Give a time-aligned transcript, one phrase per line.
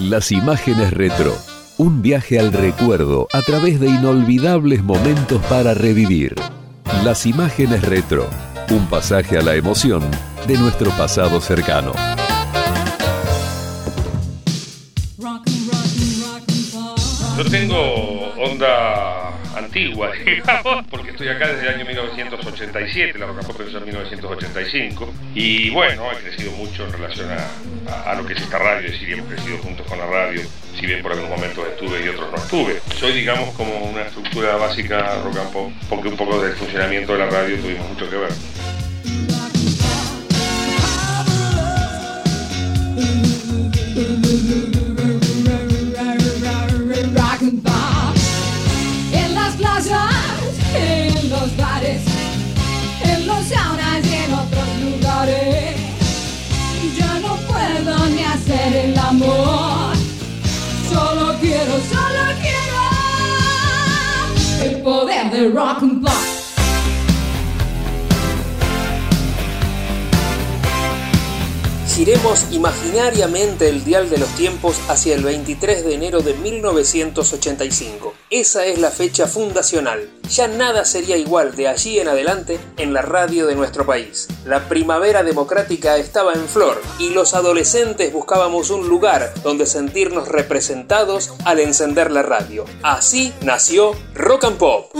[0.00, 1.36] Las imágenes retro.
[1.76, 6.34] Un viaje al recuerdo a través de inolvidables momentos para revivir.
[7.04, 8.26] Las imágenes retro.
[8.70, 10.02] Un pasaje a la emoción
[10.46, 11.92] de nuestro pasado cercano.
[17.36, 23.60] Yo tengo onda antigua, digamos, porque estoy acá desde el año 1987, la Rock Pop
[23.60, 28.42] empezó en 1985, y bueno, he crecido mucho en relación a, a, lo que es
[28.42, 30.42] esta radio, es decir, hemos crecido juntos con la radio,
[30.78, 32.80] si bien por algunos momentos estuve y otros no estuve.
[32.96, 37.18] Soy, digamos, como una estructura básica rock and pop, porque un poco del funcionamiento de
[37.18, 38.30] la radio tuvimos mucho que ver.
[47.12, 47.79] Las plazas,
[50.74, 52.02] en los bares,
[53.04, 55.76] en los saunas y en otros lugares.
[56.98, 59.94] Ya no puedo ni hacer el amor.
[60.92, 62.60] Solo quiero, solo quiero
[64.64, 66.12] el poder de rock and pop.
[72.00, 78.14] Giremos imaginariamente el dial de los tiempos hacia el 23 de enero de 1985.
[78.30, 80.08] Esa es la fecha fundacional.
[80.30, 84.28] Ya nada sería igual de allí en adelante en la radio de nuestro país.
[84.44, 91.32] La primavera democrática estaba en flor y los adolescentes buscábamos un lugar donde sentirnos representados
[91.44, 92.66] al encender la radio.
[92.84, 94.92] Así nació Rock and Pop.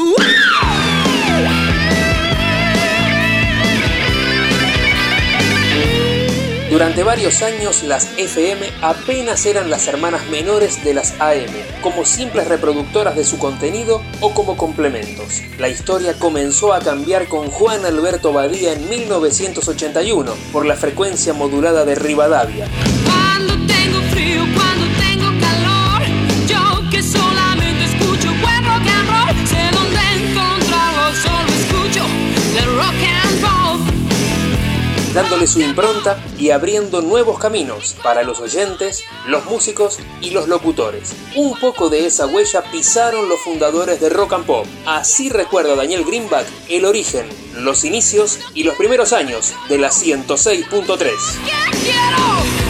[6.81, 12.49] Durante varios años las FM apenas eran las hermanas menores de las AM, como simples
[12.49, 15.43] reproductoras de su contenido o como complementos.
[15.59, 21.85] La historia comenzó a cambiar con Juan Alberto Badía en 1981 por la frecuencia modulada
[21.85, 22.67] de Rivadavia.
[23.05, 23.53] Cuando
[35.15, 41.13] dándole su impronta y abriendo nuevos caminos para los oyentes, los músicos y los locutores.
[41.37, 44.67] Un poco de esa huella pisaron los fundadores de Rock and Pop.
[44.87, 47.27] Así recuerda Daniel Greenback el origen,
[47.57, 52.70] los inicios y los primeros años de la 106.3.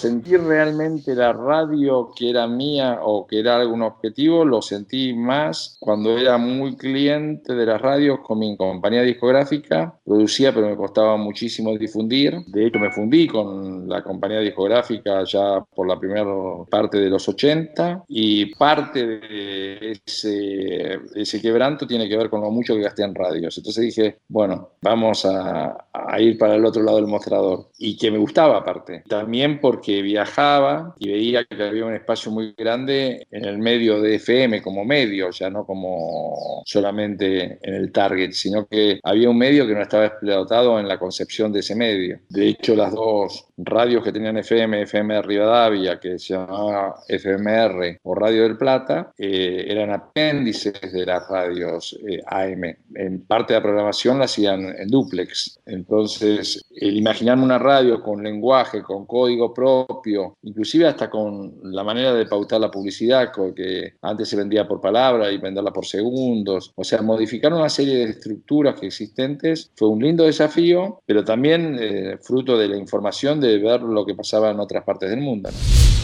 [0.00, 5.76] sentir realmente la radio que era mía o que era algún objetivo, lo sentí más
[5.78, 9.94] cuando era muy cliente de las radios con mi compañía discográfica.
[10.04, 12.38] Producía, pero me costaba muchísimo difundir.
[12.46, 16.24] De hecho, me fundí con la compañía discográfica ya por la primera
[16.70, 22.50] parte de los 80 y parte de ese, ese quebranto tiene que ver con lo
[22.50, 23.56] mucho que gasté en radios.
[23.58, 27.68] Entonces dije, bueno, vamos a, a ir para el otro lado del mostrador.
[27.78, 29.02] Y que me gustaba aparte.
[29.08, 34.16] También porque viajaba y veía que había un espacio muy grande en el medio de
[34.16, 39.66] FM como medio, ya no como solamente en el target, sino que había un medio
[39.66, 42.20] que no estaba explotado en la concepción de ese medio.
[42.28, 47.98] De hecho, las dos radios que tenían FM, FM de Rivadavia, que se llamaba FMR
[48.02, 52.76] o Radio del Plata, eh, eran apéndices de las radios eh, AM.
[52.94, 55.60] En parte de la programación la hacían en duplex.
[55.66, 62.14] Entonces, el imaginarme una radio con lenguaje, con código propio, inclusive hasta con la manera
[62.14, 66.84] de pautar la publicidad, que antes se vendía por palabra y venderla por segundos, o
[66.84, 72.18] sea, modificar una serie de estructuras que existentes fue un lindo desafío, pero también eh,
[72.20, 75.50] fruto de la información de ver lo que pasaba en otras partes del mundo.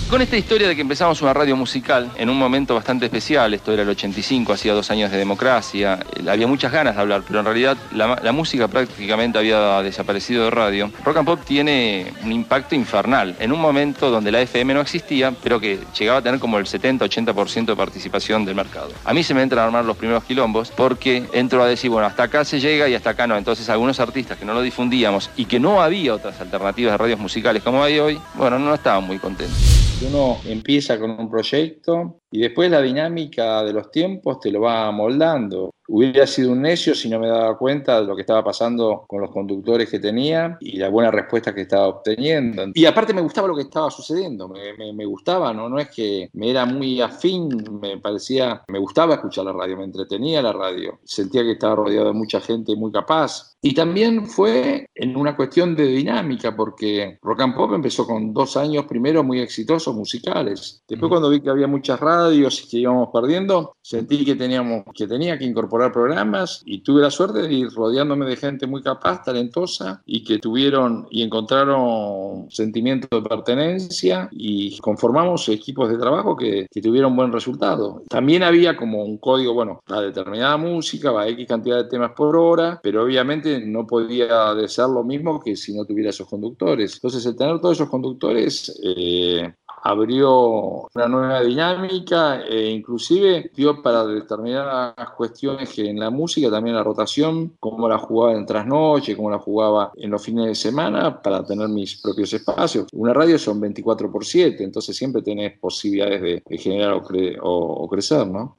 [0.08, 3.72] Con esta historia de que empezamos una radio musical en un momento bastante especial, esto
[3.72, 7.40] era el 85, hacía dos años de democracia, eh, había muchas ganas de hablar, pero
[7.40, 10.92] en realidad la, la música prácticamente había desaparecido de radio.
[11.04, 15.34] Rock and Pop tiene un impacto infernal, en un momento donde la FM no existía,
[15.42, 18.92] pero que llegaba a tener como el 70-80% de participación del mercado.
[19.04, 22.06] A mí se me entran a armar los primeros quilombos porque entro a decir, bueno,
[22.06, 23.36] hasta acá se llega y hasta acá no.
[23.36, 27.18] Entonces algunos artistas que no lo difundíamos y que no había otras alternativas de radios
[27.18, 29.76] musicales como hay hoy, bueno, no estaban muy contentos.
[29.98, 34.90] Uno empieza con un proyecto y después la dinámica de los tiempos te lo va
[34.90, 35.70] moldando.
[35.88, 39.20] Hubiera sido un necio si no me daba cuenta de lo que estaba pasando con
[39.20, 42.64] los conductores que tenía y la buena respuesta que estaba obteniendo.
[42.74, 45.68] Y aparte me gustaba lo que estaba sucediendo, me, me- me gustaba, ¿no?
[45.68, 47.48] no es que me era muy afín,
[47.80, 52.06] me parecía, me gustaba escuchar la radio, me entretenía la radio, sentía que estaba rodeado
[52.08, 53.52] de mucha gente muy capaz.
[53.62, 58.56] Y también fue en una cuestión de dinámica, porque Rock and Pop empezó con dos
[58.56, 60.82] años primero muy exitosos musicales.
[60.88, 65.06] Después cuando vi que había muchas radios y que íbamos perdiendo, sentí que, teníamos, que
[65.06, 69.22] tenía que incorporar programas y tuve la suerte de ir rodeándome de gente muy capaz,
[69.22, 76.66] talentosa y que tuvieron y encontraron sentimiento de pertenencia y conformamos equipos de trabajo que,
[76.70, 78.02] que tuvieron buen resultado.
[78.08, 82.36] También había como un código, bueno, a determinada música, va X cantidad de temas por
[82.36, 86.94] hora, pero obviamente no podía ser lo mismo que si no tuviera esos conductores.
[86.94, 94.04] Entonces, el tener todos esos conductores eh, abrió una nueva dinámica e inclusive dio para
[94.04, 99.30] determinadas cuestiones que en la música, también la rotación, cómo la jugaba en trasnoche, cómo
[99.30, 102.86] la jugaba en los fines de semana para tener mis propios espacios.
[102.92, 107.88] Una radio son 24 por 7, entonces siempre tenés posibilidades de, generar o, cre o
[107.88, 108.56] crecer, ¿no?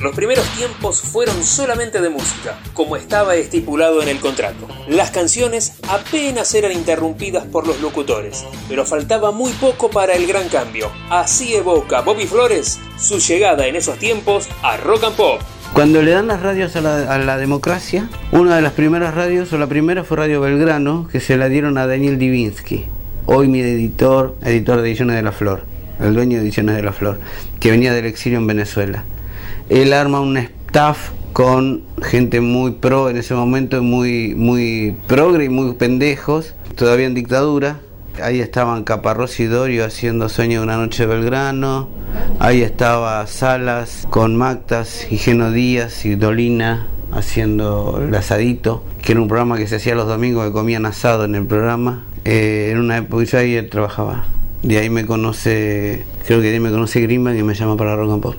[0.00, 4.68] Los primeros tiempos fueron solamente de música, como estaba estipulado en el contrato.
[4.86, 10.48] Las canciones apenas eran interrumpidas por los locutores, pero faltaba muy poco para el gran
[10.48, 10.88] cambio.
[11.10, 15.40] Así evoca Bobby Flores su llegada en esos tiempos a Rock and Pop.
[15.72, 19.66] Cuando le dan las radios a la, democracia, una de las primeras radios, o la
[19.66, 22.86] primera fue Radio Belgrano, que se la dieron a Daniel Divinsky,
[23.26, 25.64] hoy mi editor, editor de Ediciones de la Flor,
[26.00, 27.18] el dueño de Ediciones de la Flor,
[27.58, 29.04] que venía del exilio en Venezuela.
[29.68, 35.48] Él arma un staff con gente muy pro en ese momento, muy, muy progre y
[35.48, 37.80] muy pendejos, todavía en dictadura.
[38.22, 41.88] Ahí estaban Caparrós y Dorio haciendo Sueño de una noche de Belgrano.
[42.40, 49.28] Ahí estaba Salas con Mactas, Geno Díaz y Dolina haciendo el asadito, que era un
[49.28, 52.04] programa que se hacía los domingos que comían asado en el programa.
[52.24, 54.24] Eh, en una época yo ahí trabajaba.
[54.62, 57.94] De ahí me conoce, creo que de ahí me conoce Greenback y me llama para
[57.94, 58.34] Rock and Pop.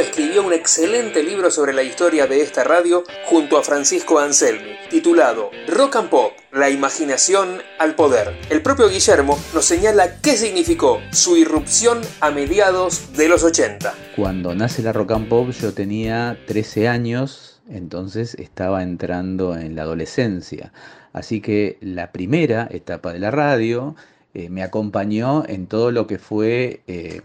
[0.00, 5.50] Escribió un excelente libro sobre la historia de esta radio junto a Francisco Anselmi, titulado
[5.66, 8.36] Rock and Pop, la imaginación al poder.
[8.48, 13.92] El propio Guillermo nos señala qué significó su irrupción a mediados de los 80.
[14.14, 19.82] Cuando nace la Rock and Pop yo tenía 13 años, entonces estaba entrando en la
[19.82, 20.72] adolescencia.
[21.12, 23.96] Así que la primera etapa de la radio
[24.32, 26.82] eh, me acompañó en todo lo que fue...
[26.86, 27.20] Eh,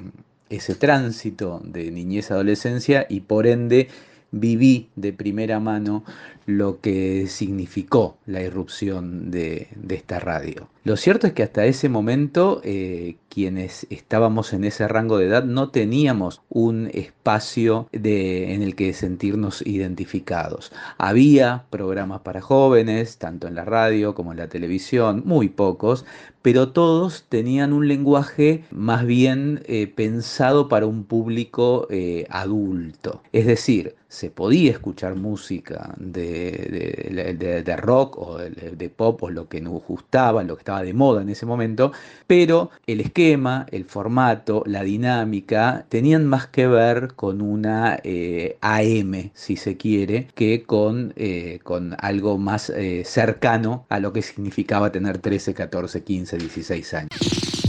[0.56, 3.90] ese tránsito de niñez a adolescencia y por ende
[4.32, 6.04] viví de primera mano
[6.46, 10.68] lo que significó la irrupción de, esta radio.
[10.84, 15.44] Lo cierto es que hasta ese momento eh, quienes estábamos en ese rango de edad
[15.44, 20.72] no teníamos un espacio en el que sentirnos identificados.
[20.98, 26.06] Había programas para jóvenes, tanto en la radio como en la televisión, muy pocos,
[26.44, 33.24] pero todos tenían un lenguaje más bien eh, pensado para un público eh, adulto.
[33.32, 39.30] Es decir, se podía escuchar música de, de, de, de rock o de, pop o
[39.30, 41.92] lo que nos gustaba, lo que estaba de moda en ese momento,
[42.28, 49.32] pero el esquema, el formato, la dinámica tenían más que ver con una eh, AM,
[49.34, 54.92] si se quiere, que con, eh, con algo más eh, cercano a lo que significaba
[54.92, 57.63] tener 13, 14, 15, 16 años.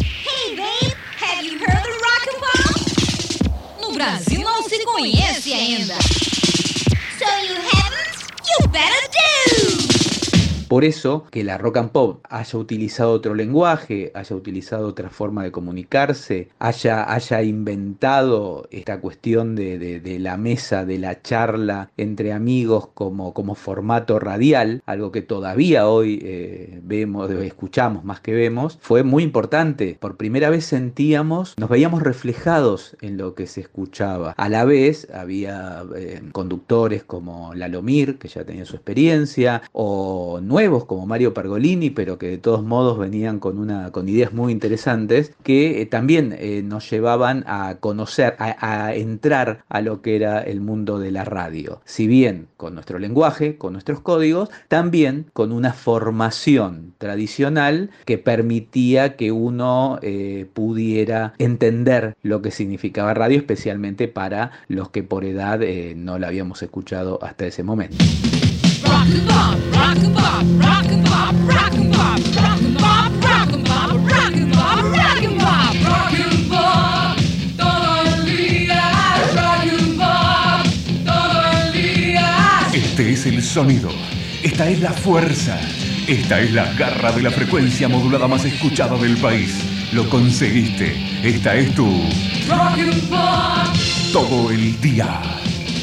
[8.75, 9.24] better day.
[10.75, 15.45] Por eso que la rock and pop haya utilizado otro lenguaje, haya utilizado otra forma
[15.45, 22.33] de comunicarse, haya, haya inventado esta cuestión de, de, la mesa, de la charla entre
[22.33, 28.77] amigos como, como formato radial, algo que todavía hoy eh, vemos, escuchamos más que vemos,
[28.81, 29.97] fue muy importante.
[30.01, 34.35] Por primera vez sentíamos, nos veíamos reflejados en lo que se escuchaba.
[34.37, 40.64] A la vez había eh, conductores como Lalomir, que ya tenía su experiencia, o nuevos
[40.85, 45.33] como Mario Pergolini, pero que de todos modos venían con, una, con ideas muy interesantes
[45.43, 50.61] que eh, también eh, nos llevaban a conocer, a, entrar a lo que era el
[50.61, 51.81] mundo de la radio.
[51.85, 59.17] Si bien con nuestro lenguaje, con nuestros códigos, también con una formación tradicional que permitía
[59.17, 65.61] que uno eh, pudiera entender lo que significaba radio, especialmente para los que por edad
[65.97, 67.97] no la habíamos escuchado hasta ese momento.
[82.95, 83.91] Este es el sonido.
[84.45, 85.59] Esta es la fuerza.
[86.07, 89.53] Esta es la garra de la frecuencia modulada más escuchada del país.
[89.93, 90.95] Lo conseguiste.
[91.25, 91.89] Esta es tu.
[94.13, 95.21] Todo el día.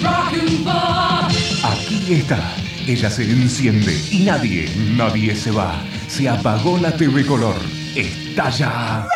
[0.01, 1.73] Rock and roll.
[1.73, 2.70] Aquí está.
[2.87, 5.81] Ella se enciende y nadie, nadie se va.
[6.07, 7.55] Se apagó la TV color.
[7.95, 9.07] Estalla.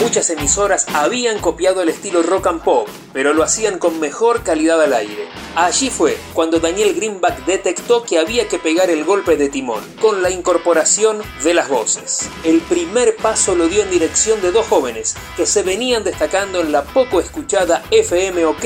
[0.00, 4.82] Muchas emisoras habían copiado el estilo rock and pop, pero lo hacían con mejor calidad
[4.82, 5.28] al aire.
[5.54, 10.22] Allí fue cuando Daniel Greenback detectó que había que pegar el golpe de timón, con
[10.22, 12.30] la incorporación de las voces.
[12.42, 16.72] El primer paso lo dio en dirección de dos jóvenes que se venían destacando en
[16.72, 18.64] la poco escuchada FM OK,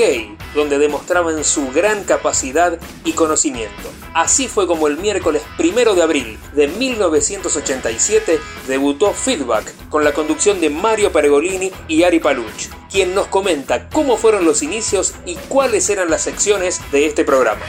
[0.55, 3.91] donde demostraban su gran capacidad y conocimiento.
[4.13, 10.61] Así fue como el miércoles primero de abril de 1987 debutó Feedback con la conducción
[10.61, 15.89] de Mario Pergolini y Ari Paluch, quien nos comenta cómo fueron los inicios y cuáles
[15.89, 17.61] eran las secciones de este programa.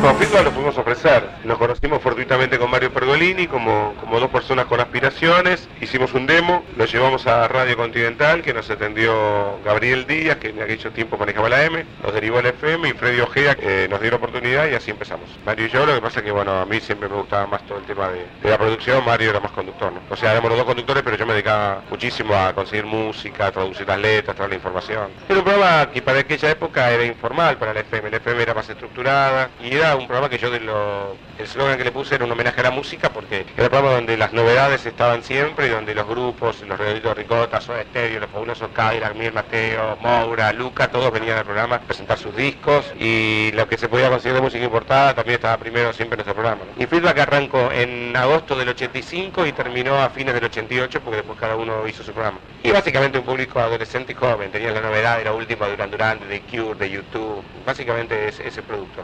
[0.00, 1.28] Con Feedback lo pudimos ofrecer.
[1.42, 5.68] Nos conocimos fortuitamente con Mario Pergolini como, como dos personas con aspiraciones.
[5.80, 10.62] Hicimos un demo, lo llevamos a Radio Continental, que nos atendió Gabriel Díaz, que en
[10.62, 14.10] aquel tiempo manejaba la M, nos derivó al FM y Freddy Ojeda que nos dio
[14.10, 15.28] la oportunidad y así empezamos.
[15.44, 17.66] Mario y yo, lo que pasa es que bueno, a mí siempre me gustaba más
[17.66, 20.00] todo el tema de, de la producción, Mario era más conductor, ¿no?
[20.10, 23.52] O sea, éramos los dos conductores, pero yo me dedicaba muchísimo a conseguir música, a
[23.52, 25.08] traducir las letras, traer la información.
[25.28, 28.54] Era un programa que para aquella época era informal para la FM, la FM era
[28.54, 30.48] más estructurada y era un programa que yo.
[30.48, 33.92] El slogan que le puse era un homenaje a la música porque era un programa
[33.92, 38.30] donde las novedades estaban siempre y donde los grupos, los redonditos Ricota, Soda Stereo, los
[38.30, 43.50] fabulosos Cadillac, Miguel Mateo, Moura, Luca, todos venían al programa a presentar sus discos y
[43.52, 46.62] lo que se podía conseguir de música importada también estaba primero siempre en nuestro programa.
[46.64, 46.82] ¿no?
[46.82, 51.38] Y Feedback arrancó en agosto del 85 y terminó a fines del 88 porque después
[51.38, 52.38] cada uno hizo su programa.
[52.62, 56.20] Y básicamente un público adolescente y joven, tenía la novedad de la última Duran Duran,
[56.28, 59.02] de Cure, de YouTube, básicamente es ese producto.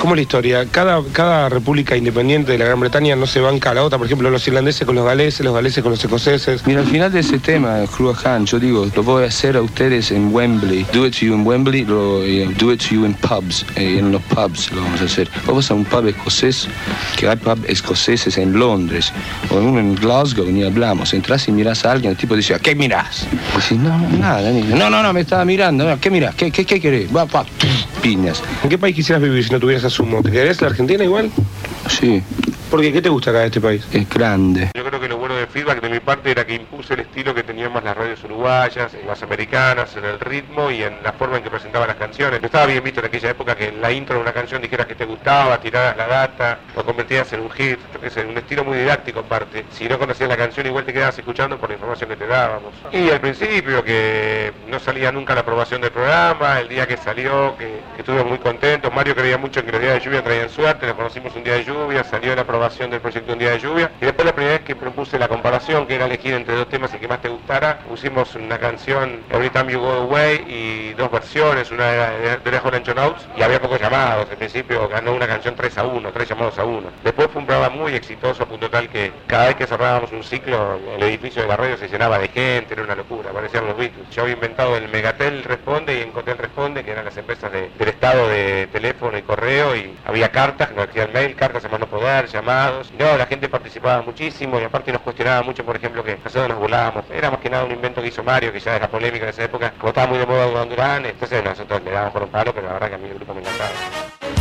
[0.00, 0.66] ¿Cómo es la historia?
[0.70, 4.06] Cada, cada república independiente de la Gran Bretaña no se banca a la otra, por
[4.06, 6.64] ejemplo, los irlandeses con los galeses, los galeses con los escoceses.
[6.66, 10.12] Mira, al final de ese tema, Cruahan, yo digo, lo voy a hacer a ustedes
[10.12, 10.86] en Wembley.
[10.92, 13.66] Do it to you en Wembley, lo, eh, do it to you en pubs.
[13.74, 15.28] eh, en los pubs lo vamos a hacer.
[15.46, 16.68] Vamos a un pub escocés,
[17.16, 19.12] que hay pub escoceses en Londres,
[19.50, 21.12] o en uno en Glasgow, ni hablamos.
[21.12, 23.26] Entras y miras a alguien, el tipo dice, ¿a qué mirás?
[23.52, 26.36] Y dices, no, no, nada, no, no, no, me estaba mirando, ¿qué mirás?
[26.36, 27.14] ¿Qué, qué, qué querés?
[27.14, 27.44] Va, pa,
[28.00, 28.42] piñas.
[28.62, 30.22] ¿En qué país quisieras vivir si no tuvieras a Sumo?
[30.22, 31.30] ¿Te en la Argentina igual?
[31.88, 32.22] Sí,
[32.70, 32.92] ¿Por qué?
[32.92, 33.82] ¿Qué te gusta acá de este país?
[33.92, 34.70] es grande.
[34.74, 34.97] Yo creo
[35.48, 39.06] feedback de mi parte era que impuse el estilo que teníamos las radios uruguayas, en
[39.06, 42.42] las americanas, en el ritmo y en la forma en que presentaba las canciones.
[42.42, 44.94] Estaba bien visto en aquella época que en la intro de una canción dijeras que
[44.94, 48.78] te gustaba, tiraras la data, lo convertías en un hit, yo qué un estilo muy
[48.78, 49.64] didáctico aparte.
[49.70, 52.72] Si no conocías la canción igual te quedabas escuchando por la información que te dábamos.
[52.92, 57.56] Y al principio que no salía nunca la aprobación del programa, el día que salió,
[57.56, 60.48] que, que estuve muy contento, Mario creía mucho en que los días de lluvia traían
[60.48, 63.58] suerte, lo conocimos un día de lluvia, salió la aprobación del proyecto Un día de
[63.58, 66.68] lluvia y después la primera vez que propuse la comparación, que era elegir entre dos
[66.68, 70.92] temas el que más te gustara, pusimos una canción Every Time You Go Away y
[70.94, 75.28] dos versiones, una era de Lancho Notes y había pocos llamados, al principio ganó una
[75.28, 76.88] canción 3 a 1, 3 llamados a 1.
[77.04, 80.24] Después fue un programa muy exitoso a punto tal que cada vez que cerrábamos un
[80.24, 83.76] ciclo el edificio de la radio se llenaba de gente, era una locura, parecían los
[83.76, 84.10] Beatles.
[84.10, 87.88] Yo había inventado el Megatel Responde y Encotel Responde, que eran las empresas de- del
[87.88, 92.26] estado de teléfono y correo y había cartas, nos hacían mail, cartas a mano poder,
[92.26, 92.90] llamados.
[92.98, 96.58] No, la gente participaba muchísimo y aparte nos cuestionaba mucho, por ejemplo, que nosotros nos
[96.58, 97.04] burlábamos.
[97.10, 99.44] Era más que nada un invento que hizo Mario, que ya era polémica en esa
[99.44, 102.54] época, como estaba muy de moda Duran Duran, entonces nosotros le dábamos por un palo,
[102.54, 104.37] pero la verdad que a mí el grupo me encantaba.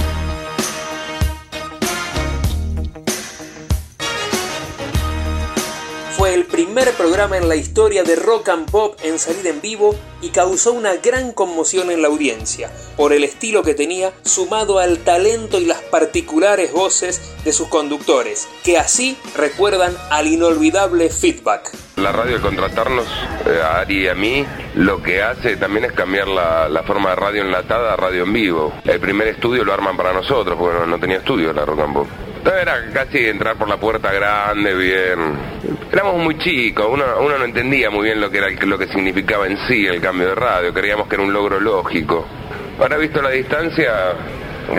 [6.27, 9.95] Fue el primer programa en la historia de rock and pop en salir en vivo
[10.21, 14.97] y causó una gran conmoción en la audiencia por el estilo que tenía sumado al
[14.97, 21.71] talento y las particulares voces de sus conductores, que así recuerdan al inolvidable feedback.
[21.95, 23.07] La radio al contratarnos,
[23.45, 27.11] eh, a Ari y a mí, lo que hace también es cambiar la, la forma
[27.11, 28.73] de radio enlatada a radio en vivo.
[28.83, 31.93] El primer estudio lo arman para nosotros, porque no, no tenía estudio la Rock and
[31.93, 32.07] Pop.
[32.47, 35.19] Entonces Era casi entrar por la puerta grande, bien.
[35.91, 39.47] Éramos muy chicos, uno, uno no entendía muy bien lo que era lo que significaba
[39.47, 42.25] en sí el cambio de radio, creíamos que era un logro lógico.
[42.79, 43.91] Ahora visto la distancia,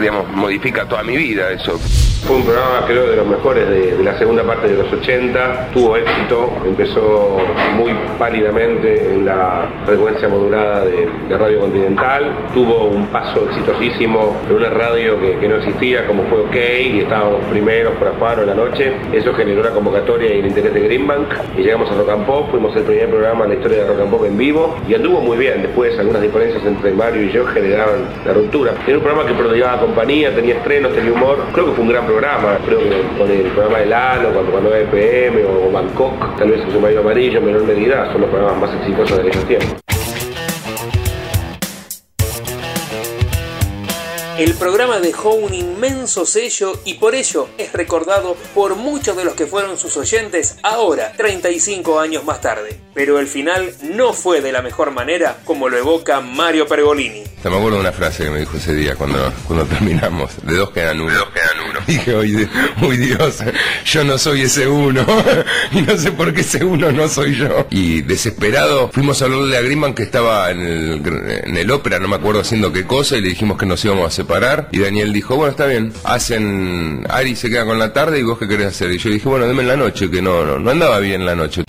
[0.01, 1.79] digamos, modifica toda mi vida eso.
[2.27, 5.97] Fue un programa creo de los mejores de, la segunda parte de los 80, tuvo
[5.97, 7.39] éxito, empezó
[7.77, 11.09] muy pálidamente en la frecuencia modulada de,
[11.39, 16.57] Radio Continental, tuvo un paso exitosísimo en una radio que, no existía como fue OK
[16.95, 20.75] y estábamos primeros por Afaro en la noche, eso generó una convocatoria y el interés
[20.75, 23.79] de Greenbank y llegamos a Rock and Pop, fuimos el primer programa en la historia
[23.79, 27.23] de Rock and Pop en vivo y anduvo muy bien, después algunas diferencias entre Mario
[27.23, 28.75] y yo generaban la ruptura.
[28.87, 32.08] Era un programa que prodigaba compañía, tenía estrenos, tenía humor, creo que fue un gran
[32.09, 36.63] programa, creo que con el programa de Lalo, cuando ganó EPM o Bangkok, tal vez
[36.65, 39.88] el submarino amarillo en menor medida, son los programas más exitosos de aquellos tiempos.
[44.39, 49.35] El programa dejó un inmenso sello y por ello es recordado por muchos de los
[49.35, 52.79] que fueron sus oyentes ahora, 35 años más tarde.
[52.95, 57.25] Pero el final no fue de la mejor manera como lo evoca Mario Pergolini.
[57.43, 60.71] Me acuerdo de una frase que me dijo ese día cuando, cuando terminamos, de dos
[60.71, 61.11] quedan uno.
[61.11, 61.81] De dos quedan uno.
[61.87, 62.49] Dije, oye,
[62.83, 63.39] uy Dios,
[63.87, 65.05] yo no soy ese uno.
[65.73, 67.67] y no sé por qué ese uno no soy yo.
[67.71, 72.07] Y desesperado fuimos a hablarle a Greenman que estaba en el, en el ópera, no
[72.07, 74.79] me acuerdo haciendo qué cosa, y le dijimos que nos íbamos a separar parar y
[74.79, 78.47] Daniel dijo, bueno, está bien, hacen, Ari se queda con la tarde y vos qué
[78.47, 78.93] querés hacer.
[78.93, 81.35] Y yo dije, bueno, deme en la noche, que no, no, no andaba bien la
[81.35, 81.65] noche.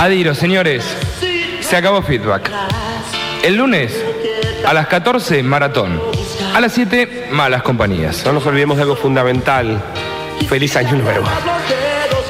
[0.00, 0.84] Adiro, señores,
[1.60, 2.50] se acabó feedback.
[3.44, 3.92] El lunes
[4.66, 6.00] a las 14, maratón.
[6.54, 8.24] A las 7, malas compañías.
[8.24, 9.82] No nos olvidemos de algo fundamental.
[10.48, 11.26] Feliz año nuevo.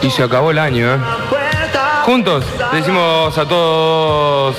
[0.02, 0.98] Y se acabó el año, ¿eh?
[2.04, 4.56] Juntos decimos a todos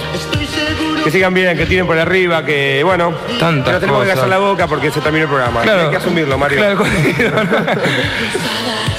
[1.04, 4.40] que sigan bien, que tiren por arriba, que bueno, Tantas pero tenemos que hacer la
[4.40, 5.62] boca porque se terminó el programa.
[5.62, 5.84] Claro.
[5.84, 6.58] Hay que asumirlo, Mario.
[6.58, 6.84] Claro,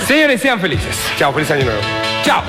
[0.07, 0.97] Señores, sean felices.
[1.19, 1.81] Chao, feliz año nuevo.
[2.23, 2.45] Chao.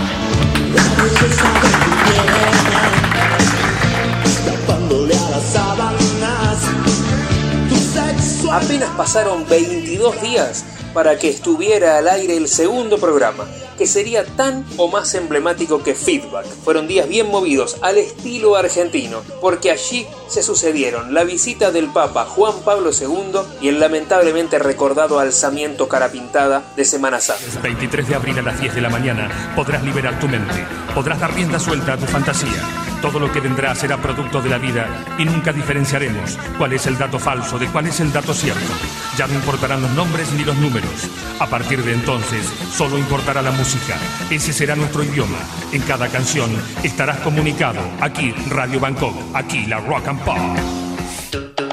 [8.52, 10.64] Apenas pasaron 22 días
[10.98, 13.46] para que estuviera al aire el segundo programa,
[13.78, 16.48] que sería tan o más emblemático que Feedback.
[16.64, 22.26] Fueron días bien movidos al estilo argentino, porque allí se sucedieron la visita del Papa
[22.26, 27.62] Juan Pablo II y el lamentablemente recordado alzamiento cara pintada de Semana Santa.
[27.62, 31.32] 23 de abril a las 10 de la mañana podrás liberar tu mente, podrás dar
[31.32, 32.87] rienda suelta a tu fantasía.
[33.02, 36.98] Todo lo que vendrá será producto de la vida y nunca diferenciaremos cuál es el
[36.98, 38.74] dato falso de cuál es el dato cierto.
[39.18, 41.10] Ya no importarán los nombres ni los números.
[41.40, 43.96] A partir de entonces, solo importará la música.
[44.30, 45.38] Ese será nuestro idioma.
[45.72, 46.50] En cada canción
[46.84, 47.82] estarás comunicado.
[48.02, 51.67] Aquí Radio Bangkok, aquí la Rock and Pop.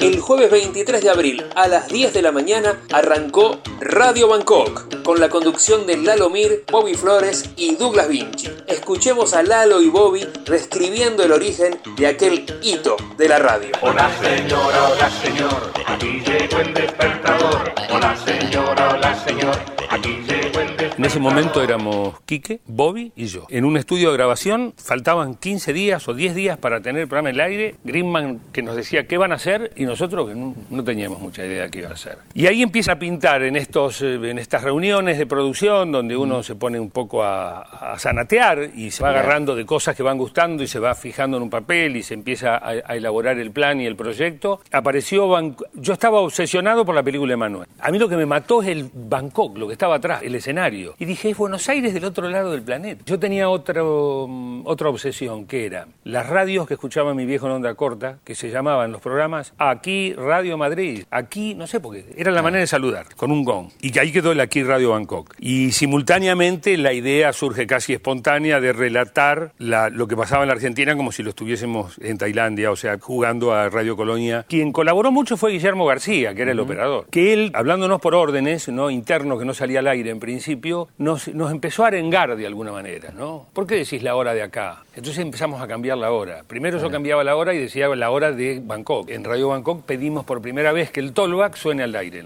[0.00, 5.20] El jueves 23 de abril a las 10 de la mañana arrancó Radio Bangkok con
[5.20, 8.50] la conducción de Lalo Mir, Bobby Flores y Douglas Vinci.
[8.66, 13.70] Escuchemos a Lalo y Bobby describiendo el origen de aquel hito de la radio.
[13.80, 17.72] Hola señora, hola señor, aquí llegó el despertador.
[17.90, 19.56] Hola señora, hola señor,
[19.88, 20.98] aquí llegó el despertador.
[20.98, 23.46] En ese momento éramos Quique, Bobby y yo.
[23.48, 27.30] En un estudio de grabación faltaban 15 días o 10 días para tener el programa
[27.30, 27.74] en el aire.
[27.84, 31.44] Greenman que nos decía qué van a hacer y nosotros que no, no teníamos mucha
[31.44, 32.18] idea de qué iba a hacer.
[32.34, 36.42] Y ahí empieza a pintar en, estos, eh, en estas reuniones de producción donde uno
[36.42, 37.62] se pone un poco a,
[37.94, 41.36] a zanatear y se va agarrando de cosas que van gustando y se va fijando
[41.36, 44.60] en un papel y se empieza a, a elaborar el plan y el proyecto.
[44.72, 47.68] Apareció, Ban- yo estaba obsesionado por la película de Manuel.
[47.80, 50.94] A mí lo que me mató es el Bangkok, lo que estaba atrás, el escenario.
[50.98, 53.02] Y dije, es Buenos Aires del otro lado del planeta.
[53.06, 57.52] Yo tenía otro, mm, otra obsesión, que era las radios que escuchaba mi viejo en
[57.52, 62.06] onda corta, que se llamaban los programas Aquí Radio Madrid, aquí, no sé por qué,
[62.16, 63.68] era la manera de saludar, con un gong.
[63.82, 65.34] Y ahí quedó el Aquí Radio Bangkok.
[65.38, 70.54] Y simultáneamente la idea surge casi espontánea de relatar la- lo que pasaba en la
[70.54, 74.46] Argentina como si lo estuviésemos en Tailandia, o sea, jugando a Radio Colonia.
[74.48, 77.06] Quien colaboró mucho fue Guillermo García, que era el operador.
[77.10, 78.90] Que él, hablándonos por órdenes, ¿no?
[78.90, 82.72] internos que no salía al aire en principio, nos, nos empezó a arengar de alguna
[82.72, 83.46] manera, ¿no?
[83.52, 84.84] ¿Por qué decís la hora de acá?
[84.94, 86.42] Entonces empezamos a cambiar la hora.
[86.46, 89.10] Primero yo cambiaba la hora y decía la hora de Bangkok.
[89.10, 92.24] En Radio Bangkok pedimos por primera vez que el tollback suene al aire.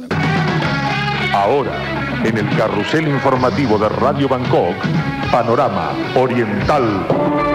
[1.33, 4.75] Ahora, en el carrusel informativo de Radio Bangkok,
[5.31, 7.50] Panorama Oriental.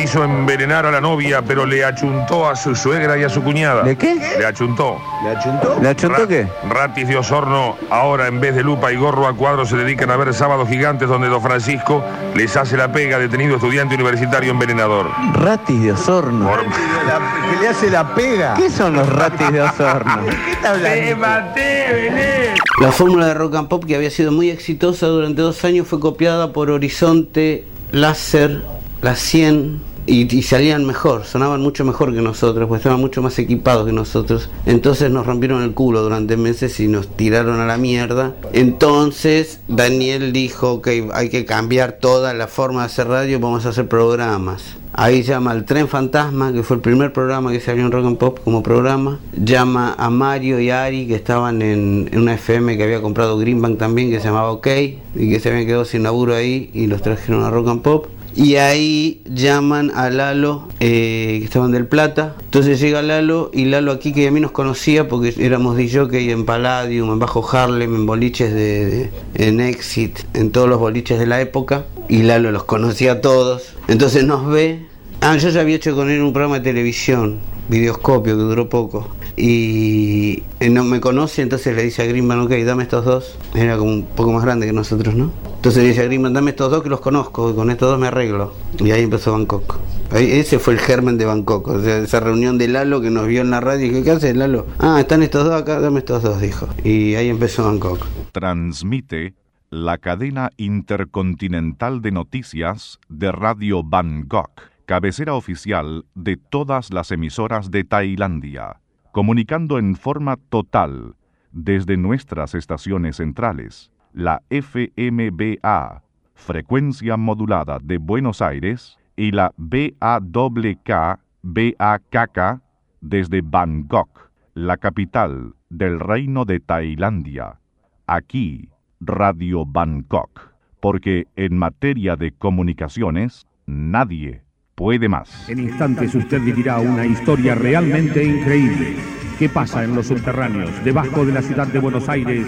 [0.00, 3.82] Quiso envenenar a la novia, pero le achuntó a su suegra y a su cuñada.
[3.82, 4.14] ¿De qué?
[4.38, 4.96] Le achuntó.
[5.24, 5.76] ¿Le achuntó?
[5.82, 6.46] ¿Le achuntó qué?
[6.68, 10.16] Ratis de Osorno, ahora en vez de lupa y gorro a cuadro, se dedican a
[10.16, 12.04] ver sábados gigantes donde Don Francisco
[12.36, 15.10] les hace la pega, detenido estudiante universitario envenenador.
[15.32, 16.48] Ratis de Osorno.
[16.52, 18.54] que le hace la pega.
[18.54, 20.26] ¿Qué son los ratis de Osorno?
[20.44, 21.16] ¿Qué está hablando?
[21.16, 25.88] maté, La fórmula de rock and pop que había sido muy exitosa durante dos años
[25.88, 28.62] fue copiada por Horizonte, Láser,
[29.00, 33.86] La 100, y, salían mejor, sonaban mucho mejor que nosotros, pues estaban mucho más equipados
[33.86, 34.48] que nosotros.
[34.64, 38.34] Entonces nos rompieron el culo durante meses y nos tiraron a la mierda.
[38.54, 43.68] Entonces Daniel dijo que hay que cambiar toda la forma de hacer radio, vamos a
[43.68, 44.76] hacer programas.
[44.94, 48.18] Ahí llama al Tren Fantasma, que fue el primer programa que salió en Rock and
[48.18, 49.20] Pop como programa.
[49.32, 53.78] Llama a Mario y Ari, que estaban en, en una FM que había comprado Greenbank
[53.78, 54.66] también, que se llamaba OK,
[55.14, 58.06] y que se habían quedado sin laburo ahí, y los trajeron a Rock and Pop.
[58.34, 62.36] Y ahí llaman a Lalo, eh, que estaban del Plata.
[62.44, 66.44] Entonces llega Lalo, y Lalo aquí, que a mí nos conocía porque éramos DJ en
[66.44, 71.26] Palladium, en Bajo Harlem, en boliches de, de- en Exit, en todos los boliches de
[71.26, 71.86] la época.
[72.08, 73.74] Y Lalo los conocía a todos.
[73.88, 74.86] Entonces nos ve.
[75.20, 77.38] Ah, yo ya había hecho con él un programa de televisión,
[77.68, 79.08] videoscopio, que duró poco.
[79.38, 83.38] Y él no me conoce, entonces le dice a Greenman, ok, dame estos dos.
[83.54, 85.30] Era como un poco más grande que nosotros, ¿no?
[85.56, 88.00] Entonces le dice a Greenman, dame estos dos que los conozco, y con estos dos
[88.00, 88.52] me arreglo.
[88.78, 89.78] Y ahí empezó Bangkok.
[90.12, 93.42] Ese fue el germen de Bangkok, o sea, esa reunión de Lalo que nos vio
[93.42, 94.66] en la radio y dijo, ¿qué haces Lalo?
[94.78, 96.66] Ah, están estos dos acá, dame estos dos, dijo.
[96.82, 98.06] Y ahí empezó Bangkok.
[98.32, 99.34] Transmite
[99.70, 107.84] la cadena intercontinental de noticias de Radio Bangkok, cabecera oficial de todas las emisoras de
[107.84, 108.80] Tailandia,
[109.18, 111.16] comunicando en forma total
[111.50, 116.04] desde nuestras estaciones centrales, la FMBA,
[116.34, 122.62] frecuencia modulada de Buenos Aires, y la BAWK, BAKK,
[123.00, 127.58] desde Bangkok, la capital del Reino de Tailandia.
[128.06, 128.68] Aquí,
[129.00, 134.44] Radio Bangkok, porque en materia de comunicaciones, nadie
[134.78, 135.28] puede más.
[135.48, 138.94] En instantes usted vivirá una historia realmente increíble.
[139.36, 142.46] ¿Qué pasa en los subterráneos, debajo de la ciudad de Buenos Aires,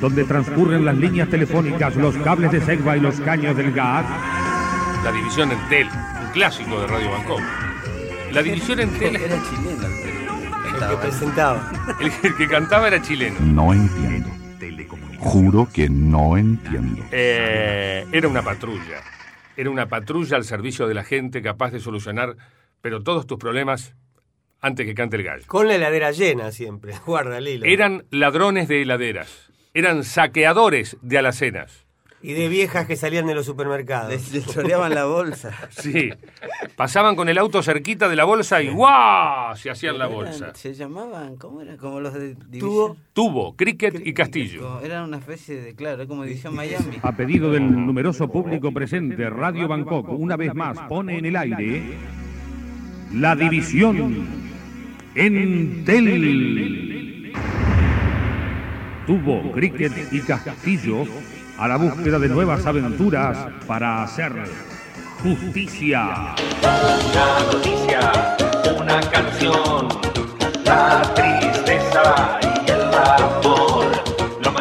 [0.00, 4.04] donde transcurren las líneas telefónicas, los cables de Segva y los caños del gas?
[5.04, 7.40] La división Entel, un clásico de Radio Bangkok.
[8.32, 10.08] La división Entel Era chileno
[10.74, 11.72] el que presentaba.
[12.00, 13.36] El, el que cantaba era chileno.
[13.40, 14.28] No entiendo.
[15.18, 17.04] Juro que no entiendo.
[17.10, 19.02] Eh, era una patrulla.
[19.58, 22.36] Era una patrulla al servicio de la gente capaz de solucionar,
[22.80, 23.96] pero todos tus problemas
[24.60, 25.42] antes que cante el gallo.
[25.48, 26.94] Con la heladera llena siempre.
[27.06, 27.66] Guarda, Lilo.
[27.66, 29.50] Eran ladrones de heladeras.
[29.74, 31.87] Eran saqueadores de alacenas.
[32.20, 34.32] Y de viejas que salían de los supermercados.
[34.32, 35.52] Les choreaban la bolsa.
[35.70, 36.10] Sí.
[36.76, 39.56] Pasaban con el auto cerquita de la bolsa y ¡guau!
[39.56, 40.52] Se hacían la bolsa.
[40.54, 41.76] Se llamaban, ¿cómo era?
[41.76, 42.46] Como los de Tubo.
[42.48, 42.96] división.
[43.12, 44.80] Tubo, cricket y castillo.
[44.80, 46.98] Era una especie de, claro, como división Miami.
[47.02, 51.82] A pedido del numeroso público presente, Radio Bangkok una vez más pone en el aire
[53.12, 54.26] la división
[55.14, 57.32] Entel.
[59.06, 61.04] Tuvo cricket y castillo
[61.58, 64.32] a la búsqueda de nuevas aventuras para hacer
[65.22, 66.34] justicia.
[66.62, 68.36] Una noticia,
[68.80, 69.88] una canción,
[70.64, 73.57] la tristeza y el amor.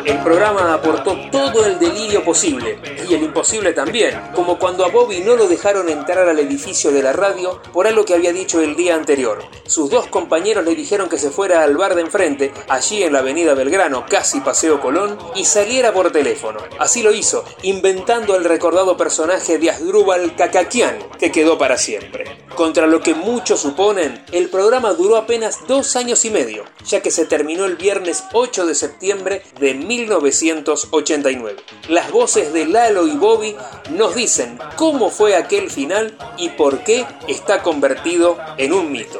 [0.07, 5.19] El programa aportó todo el delirio posible y el imposible también, como cuando a Bobby
[5.19, 8.77] no lo dejaron entrar al edificio de la radio por algo que había dicho el
[8.77, 9.43] día anterior.
[9.65, 13.19] Sus dos compañeros le dijeron que se fuera al bar de enfrente, allí en la
[13.19, 16.61] avenida Belgrano, casi Paseo Colón, y saliera por teléfono.
[16.79, 22.47] Así lo hizo, inventando el recordado personaje de Asdrúbal Cacaquián, que quedó para siempre.
[22.55, 27.11] Contra lo que muchos suponen, el programa duró apenas dos años y medio, ya que
[27.11, 31.55] se terminó el viernes 8 de septiembre de 1989.
[31.89, 33.55] Las voces de Lalo y Bobby
[33.91, 39.19] nos dicen cómo fue aquel final y por qué está convertido en un mito.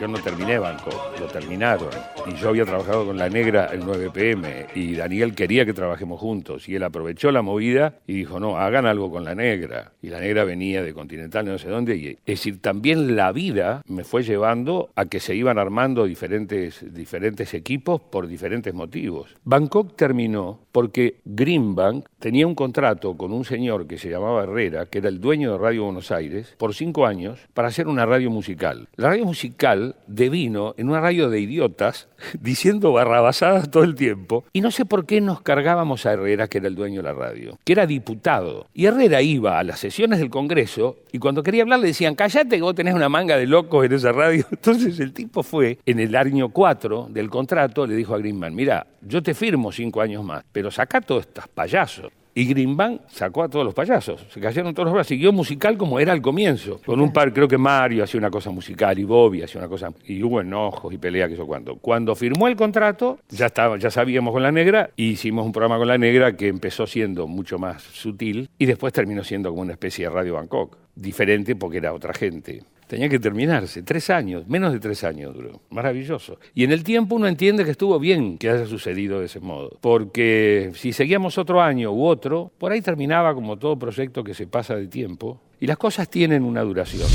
[0.00, 1.90] Yo no terminé banco, lo terminaron.
[2.26, 6.20] Y yo había trabajado con la negra el 9 pm y Daniel quería que trabajemos
[6.20, 6.68] juntos.
[6.68, 9.92] Y él aprovechó la movida y dijo, no, hagan algo con la negra.
[10.02, 12.18] Y la negra venía de Continental, no sé dónde.
[12.26, 17.54] Es decir, también la vida me fue llevando a que se iban armando diferentes, diferentes
[17.54, 19.36] equipos por diferentes motivos.
[19.44, 24.98] Bangkok terminó porque Greenbank tenía un contrato con un señor que se llamaba Herrera, que
[24.98, 28.88] era el dueño de Radio Buenos Aires, por cinco años, para hacer una radio musical.
[28.96, 32.08] La radio musical devino en una radio de idiotas
[32.40, 34.44] diciendo barrabasadas todo el tiempo.
[34.52, 37.14] Y no sé por qué nos cargábamos a Herrera, que era el dueño de la
[37.14, 38.66] radio, que era diputado.
[38.74, 42.56] Y Herrera iba a las sesiones del Congreso y cuando quería hablar le decían, cállate
[42.56, 44.44] que vos tenés una manga de locos en esa radio.
[44.50, 48.86] Entonces el tipo fue, en el año 4 del contrato, le dijo a Greenman, mira,
[49.00, 52.10] yo te firmo cinco años más, pero saca todos estos payasos.
[52.36, 56.00] Y Greenbank sacó a todos los payasos, se cayeron todos los brazos, siguió musical como
[56.00, 59.42] era al comienzo, con un par, creo que Mario hacía una cosa musical y Bobby
[59.42, 61.76] hacía una cosa, y hubo enojos y pelea, que eso cuando.
[61.76, 65.86] Cuando firmó el contrato, ya estaba, ya sabíamos con la negra, hicimos un programa con
[65.86, 70.06] la negra que empezó siendo mucho más sutil y después terminó siendo como una especie
[70.06, 70.76] de Radio Bangkok.
[70.96, 72.62] diferente porque era otra gente.
[72.86, 76.38] Tenía que terminarse, tres años, menos de tres años duró, maravilloso.
[76.54, 79.78] Y en el tiempo uno entiende que estuvo bien que haya sucedido de ese modo,
[79.80, 84.46] porque si seguíamos otro año u otro, por ahí terminaba como todo proyecto que se
[84.46, 87.08] pasa de tiempo, y las cosas tienen una duración.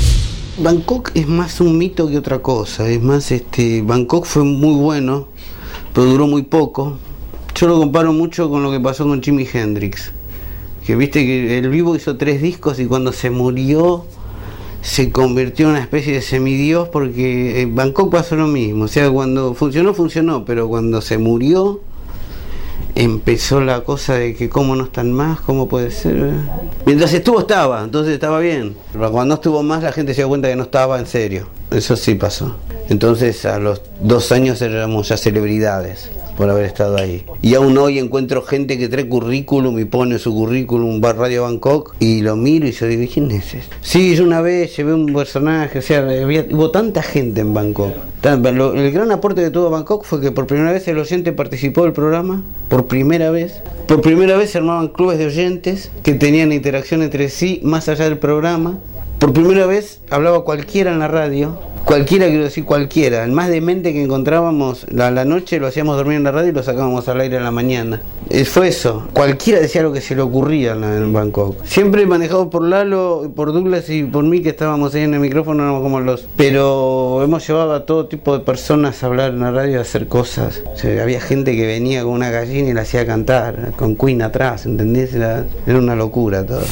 [0.58, 5.28] Bangkok es más un mito que otra cosa, es más, este, Bangkok fue muy bueno,
[5.94, 6.98] pero duró muy poco.
[7.54, 10.12] Yo lo comparo mucho con lo que pasó con Jimi Hendrix,
[10.84, 14.04] que viste que el vivo hizo tres discos y cuando se murió
[14.82, 19.10] se convirtió en una especie de semidios porque en Bangkok pasó lo mismo, o sea,
[19.10, 21.80] cuando funcionó, funcionó, pero cuando se murió
[22.94, 26.32] empezó la cosa de que cómo no están más, cómo puede ser.
[26.86, 28.74] Mientras estuvo estaba, entonces estaba bien.
[28.92, 31.46] Pero cuando no estuvo más la gente se dio cuenta que no estaba en serio.
[31.70, 32.56] Eso sí pasó.
[32.88, 37.24] Entonces a los dos años éramos ya celebridades por haber estado ahí.
[37.42, 41.94] Y aún hoy encuentro gente que trae currículum y pone su currículum va Radio Bangkok
[42.00, 43.62] y lo miro y yo digo, ¿quién es ese?
[43.82, 47.92] Sí, yo una vez llevé un personaje, o sea, había- hubo tanta gente en Bangkok.
[48.22, 51.92] El gran aporte que tuvo Bangkok fue que por primera vez el oyente participó del
[51.92, 53.60] programa, por primera vez.
[53.86, 58.04] Por primera vez se armaban clubes de oyentes que tenían interacción entre sí más allá
[58.04, 58.78] del programa.
[59.20, 61.58] Por primera vez hablaba cualquiera en la radio.
[61.84, 63.22] Cualquiera, quiero decir cualquiera.
[63.22, 66.52] El más demente que encontrábamos a la noche lo hacíamos dormir en la radio y
[66.52, 68.00] lo sacábamos al aire en la mañana.
[68.30, 69.08] Eh, fue eso.
[69.12, 71.62] Cualquiera decía lo que se le ocurría en, Bangkok.
[71.66, 75.64] Siempre manejado por Lalo, por Douglas y por mí que estábamos ahí en el micrófono,
[75.64, 76.26] éramos como los...
[76.36, 80.08] Pero hemos llevado a todo tipo de personas a hablar en la radio a hacer
[80.08, 80.62] cosas.
[80.82, 85.12] Había gente que venía con una gallina y la hacía cantar, con Queen atrás, ¿entendés?
[85.12, 86.62] Era una locura todo.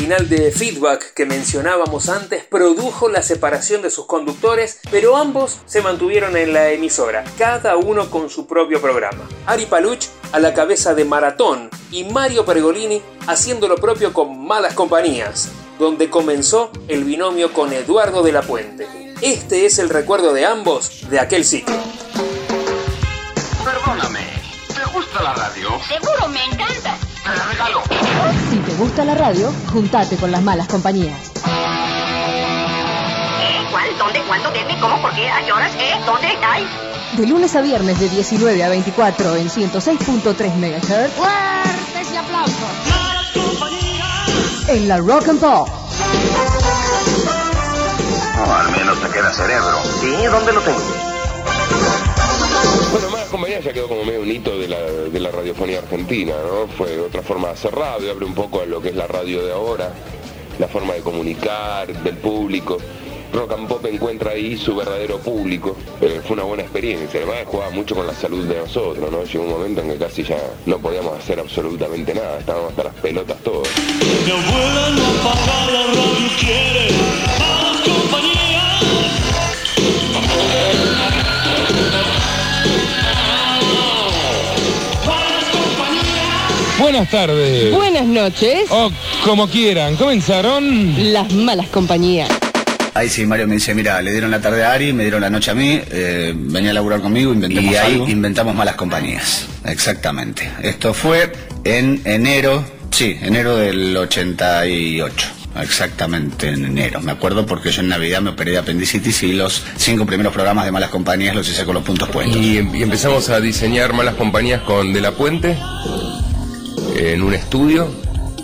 [0.00, 5.82] Final de Feedback que mencionábamos antes produjo la separación de sus conductores, pero ambos se
[5.82, 9.28] mantuvieron en la emisora, cada uno con su propio programa.
[9.44, 14.72] Ari Paluch a la cabeza de Maratón y Mario Pergolini haciendo lo propio con Malas
[14.72, 18.88] Compañías, donde comenzó el binomio con Eduardo de la Puente.
[19.20, 21.76] Este es el recuerdo de ambos de aquel ciclo.
[23.62, 24.24] Perdóname,
[24.68, 25.68] ¿te gusta la radio?
[25.86, 26.96] Seguro, me encanta.
[27.30, 27.82] Te la regalo.
[28.50, 31.30] Si te gusta la radio, juntate con las malas compañías.
[33.70, 33.98] ¿Cuál?
[33.98, 34.20] ¿Dónde?
[34.26, 34.50] ¿Cuándo?
[34.50, 34.76] ¿Dónde?
[34.80, 35.00] ¿Cómo?
[35.02, 35.28] ¿Por qué?
[35.30, 35.72] ¿A qué horas?
[35.76, 35.94] ¿Qué?
[36.04, 36.28] ¿Dónde?
[36.44, 36.66] ¿Ay?
[37.16, 42.56] De lunes a viernes de 19 a 24 en 106.3 MHz Fuertes y aplausos.
[44.68, 45.68] en la Rock and Pop.
[48.46, 49.82] Oh, al menos te queda cerebro.
[50.02, 51.09] ¿Y dónde lo tengo?
[52.92, 56.34] Bueno, Malas Compañías ya quedó como medio un hito de la, de la radiofonía argentina,
[56.44, 56.66] ¿no?
[56.66, 59.44] Fue otra forma de hacer radio, abre un poco a lo que es la radio
[59.44, 59.92] de ahora,
[60.58, 62.78] la forma de comunicar del público.
[63.32, 65.76] Rock and Pop encuentra ahí su verdadero público.
[66.00, 67.20] Eh, fue una buena experiencia.
[67.20, 69.22] Además jugaba mucho con la salud de nosotros, ¿no?
[69.22, 72.38] Llegó un momento en que casi ya no podíamos hacer absolutamente nada.
[72.40, 73.68] Estábamos hasta las pelotas todos.
[77.84, 78.39] Compañía.
[86.80, 87.74] Buenas tardes.
[87.74, 88.70] Buenas noches.
[88.70, 88.90] O
[89.24, 91.12] como quieran, comenzaron.
[91.12, 92.28] Las malas compañías.
[92.94, 95.30] Ahí sí, Mario me dice, mira, le dieron la tarde a Ari, me dieron la
[95.30, 98.08] noche a mí, eh, venía a laburar conmigo inventamos y ahí algo.
[98.08, 99.46] inventamos malas compañías.
[99.64, 100.50] Exactamente.
[100.62, 101.30] Esto fue
[101.64, 105.28] en enero, sí, enero del 88.
[105.60, 107.00] Exactamente, en enero.
[107.00, 110.64] Me acuerdo porque yo en Navidad me operé de apendicitis y los cinco primeros programas
[110.64, 112.36] de malas compañías los hice con los puntos puestos.
[112.36, 115.56] Y, y empezamos a diseñar malas compañías con De La Puente
[116.96, 117.88] en un estudio.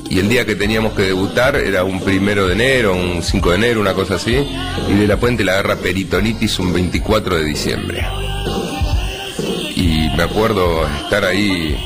[0.08, 3.56] Y el día que teníamos que debutar era un primero de enero, un 5 de
[3.56, 4.46] enero, una cosa así.
[4.88, 8.06] Y De La Puente la agarra peritonitis un 24 de diciembre.
[9.74, 11.76] Y me acuerdo estar ahí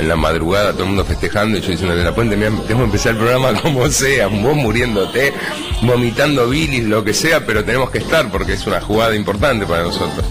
[0.00, 2.68] en la madrugada, todo el mundo festejando y yo diciendo de la puente, mira, tenemos
[2.68, 5.34] que empezar el programa como sea, vos muriéndote,
[5.82, 9.82] vomitando bilis, lo que sea, pero tenemos que estar porque es una jugada importante para
[9.82, 10.24] nosotros.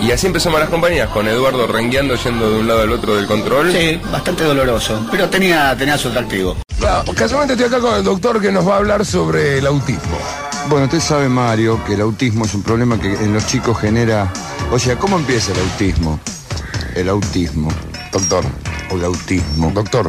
[0.00, 3.26] Y así empezamos las compañías, con Eduardo rengueando, yendo de un lado al otro del
[3.26, 3.72] control.
[3.72, 6.56] Sí, bastante doloroso, pero tenía, tenía su atractivo.
[7.16, 10.18] casualmente estoy acá con el doctor que nos va a hablar sobre el autismo.
[10.68, 14.32] Bueno, usted sabe, Mario, que el autismo es un problema que en los chicos genera...
[14.70, 16.20] O sea, ¿cómo empieza el autismo?
[16.94, 17.70] El autismo.
[18.12, 18.44] Doctor.
[18.90, 19.70] O el autismo.
[19.72, 20.08] Doctor.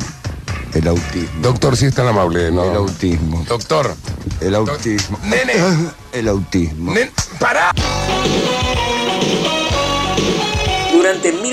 [0.74, 1.42] El autismo.
[1.42, 2.64] Doctor, si es tan amable, ¿no?
[2.64, 3.44] El autismo.
[3.48, 3.96] Doctor.
[4.42, 5.18] El autismo.
[5.24, 5.54] Nene.
[6.12, 6.92] El autismo.
[6.92, 7.72] Nen, ¡Para!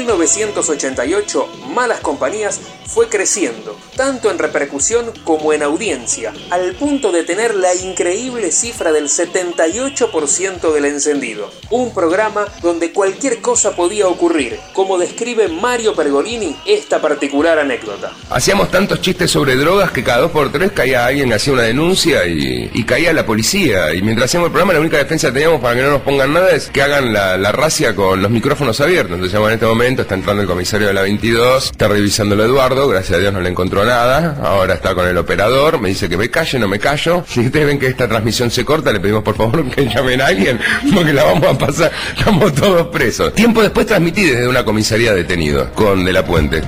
[0.06, 7.24] Durante 1988, Malas Compañías fue creciendo, tanto en repercusión como en audiencia, al punto de
[7.24, 11.50] tener la increíble cifra del 78% del encendido.
[11.70, 18.12] Un programa donde cualquier cosa podía ocurrir, como describe Mario Pergolini esta particular anécdota.
[18.30, 22.24] Hacíamos tantos chistes sobre drogas que cada dos por tres caía alguien, hacía una denuncia
[22.26, 23.92] y, caía la policía.
[23.94, 26.32] Y mientras hacíamos el programa, la única defensa que teníamos para que no nos pongan
[26.32, 29.14] nada es que hagan la, la racia con los micrófonos abiertos.
[29.16, 33.18] Entonces, en este momento, está entrando el comisario de la 22, está revisándolo Eduardo, gracias
[33.18, 34.36] a Dios no le encontró nada.
[34.42, 37.24] Ahora está con el operador, me dice que me calle, no me callo.
[37.28, 40.26] Si ustedes ven que esta transmisión se corta, le pedimos por favor que llamen a
[40.26, 40.58] alguien,
[40.94, 43.32] porque la vamos a pasar, estamos todos presos.
[43.34, 46.62] Tiempo después transmití desde una comisaría detenido, con De la Puente.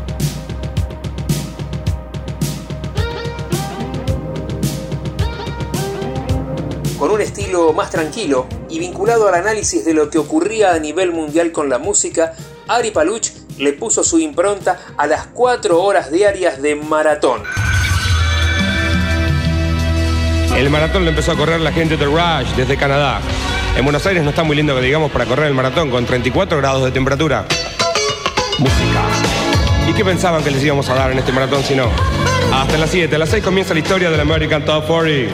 [6.98, 11.12] Con un estilo más tranquilo y vinculado al análisis de lo que ocurría a nivel
[11.12, 12.34] mundial con la música,
[12.68, 17.42] Ari Paluch le puso su impronta a las cuatro horas diarias de maratón.
[20.54, 23.20] El maratón lo empezó a correr la gente de Rush desde Canadá.
[23.74, 26.58] En Buenos Aires no está muy lindo que digamos para correr el maratón con 34
[26.58, 27.46] grados de temperatura.
[28.58, 29.02] Música.
[29.88, 31.88] ¿Y qué pensaban que les íbamos a dar en este maratón si no?
[32.52, 35.32] Hasta las 7, a las 6 comienza la historia del American Top 40.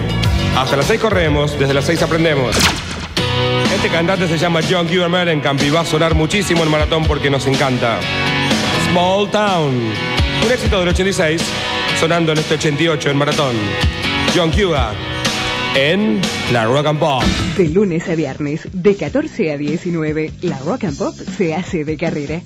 [0.56, 2.54] Hasta las 6 corremos, desde las 6 aprendemos.
[3.84, 7.28] Este cantante se llama John Cuber Mellencamp y va a sonar muchísimo el maratón porque
[7.28, 8.00] nos encanta.
[8.88, 9.74] Small Town.
[10.42, 11.42] Un éxito del 86,
[12.00, 13.54] sonando en este 88 en maratón.
[14.34, 14.94] John Cuba
[15.74, 17.22] en la Rock and Pop.
[17.58, 21.98] De lunes a viernes, de 14 a 19, la Rock and Pop se hace de
[21.98, 22.40] carrera.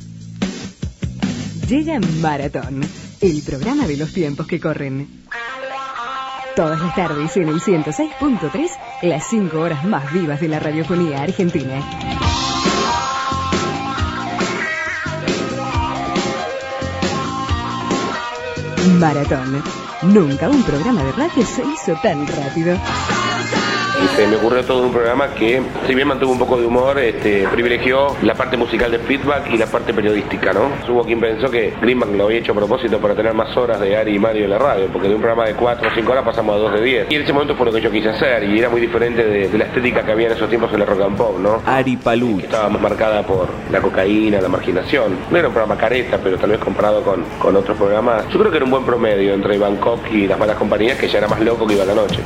[1.69, 2.81] Llega Maratón,
[3.21, 5.07] el programa de los tiempos que corren.
[6.59, 8.71] Todas las tardes en el 106.3,
[9.03, 11.81] las 5 horas más vivas de la radiofonía argentina.
[18.99, 19.63] Maratón.
[20.03, 22.77] Nunca un programa de radio se hizo tan rápido.
[24.03, 26.99] Y se me ocurrió todo un programa que, si bien mantuvo un poco de humor,
[26.99, 30.71] este, privilegió la parte musical de feedback y la parte periodística, ¿no?
[30.89, 33.97] Hubo quien pensó que Greenback lo había hecho a propósito para tener más horas de
[33.97, 36.25] Ari y Mario en la radio, porque de un programa de 4 o 5 horas
[36.25, 37.07] pasamos a 2 de 10.
[37.11, 39.49] Y en ese momento fue lo que yo quise hacer, y era muy diferente de,
[39.49, 41.63] de la estética que había en esos tiempos en la rock and pop, ¿no?
[41.67, 42.39] Ari Palú.
[42.39, 45.19] Estaba más marcada por la cocaína, la marginación.
[45.31, 48.51] No era un programa careta, pero tal vez comparado con, con otros programas, yo creo
[48.51, 51.41] que era un buen promedio entre Bangkok y las malas compañías, que ya era más
[51.41, 52.21] loco que iba a la noche.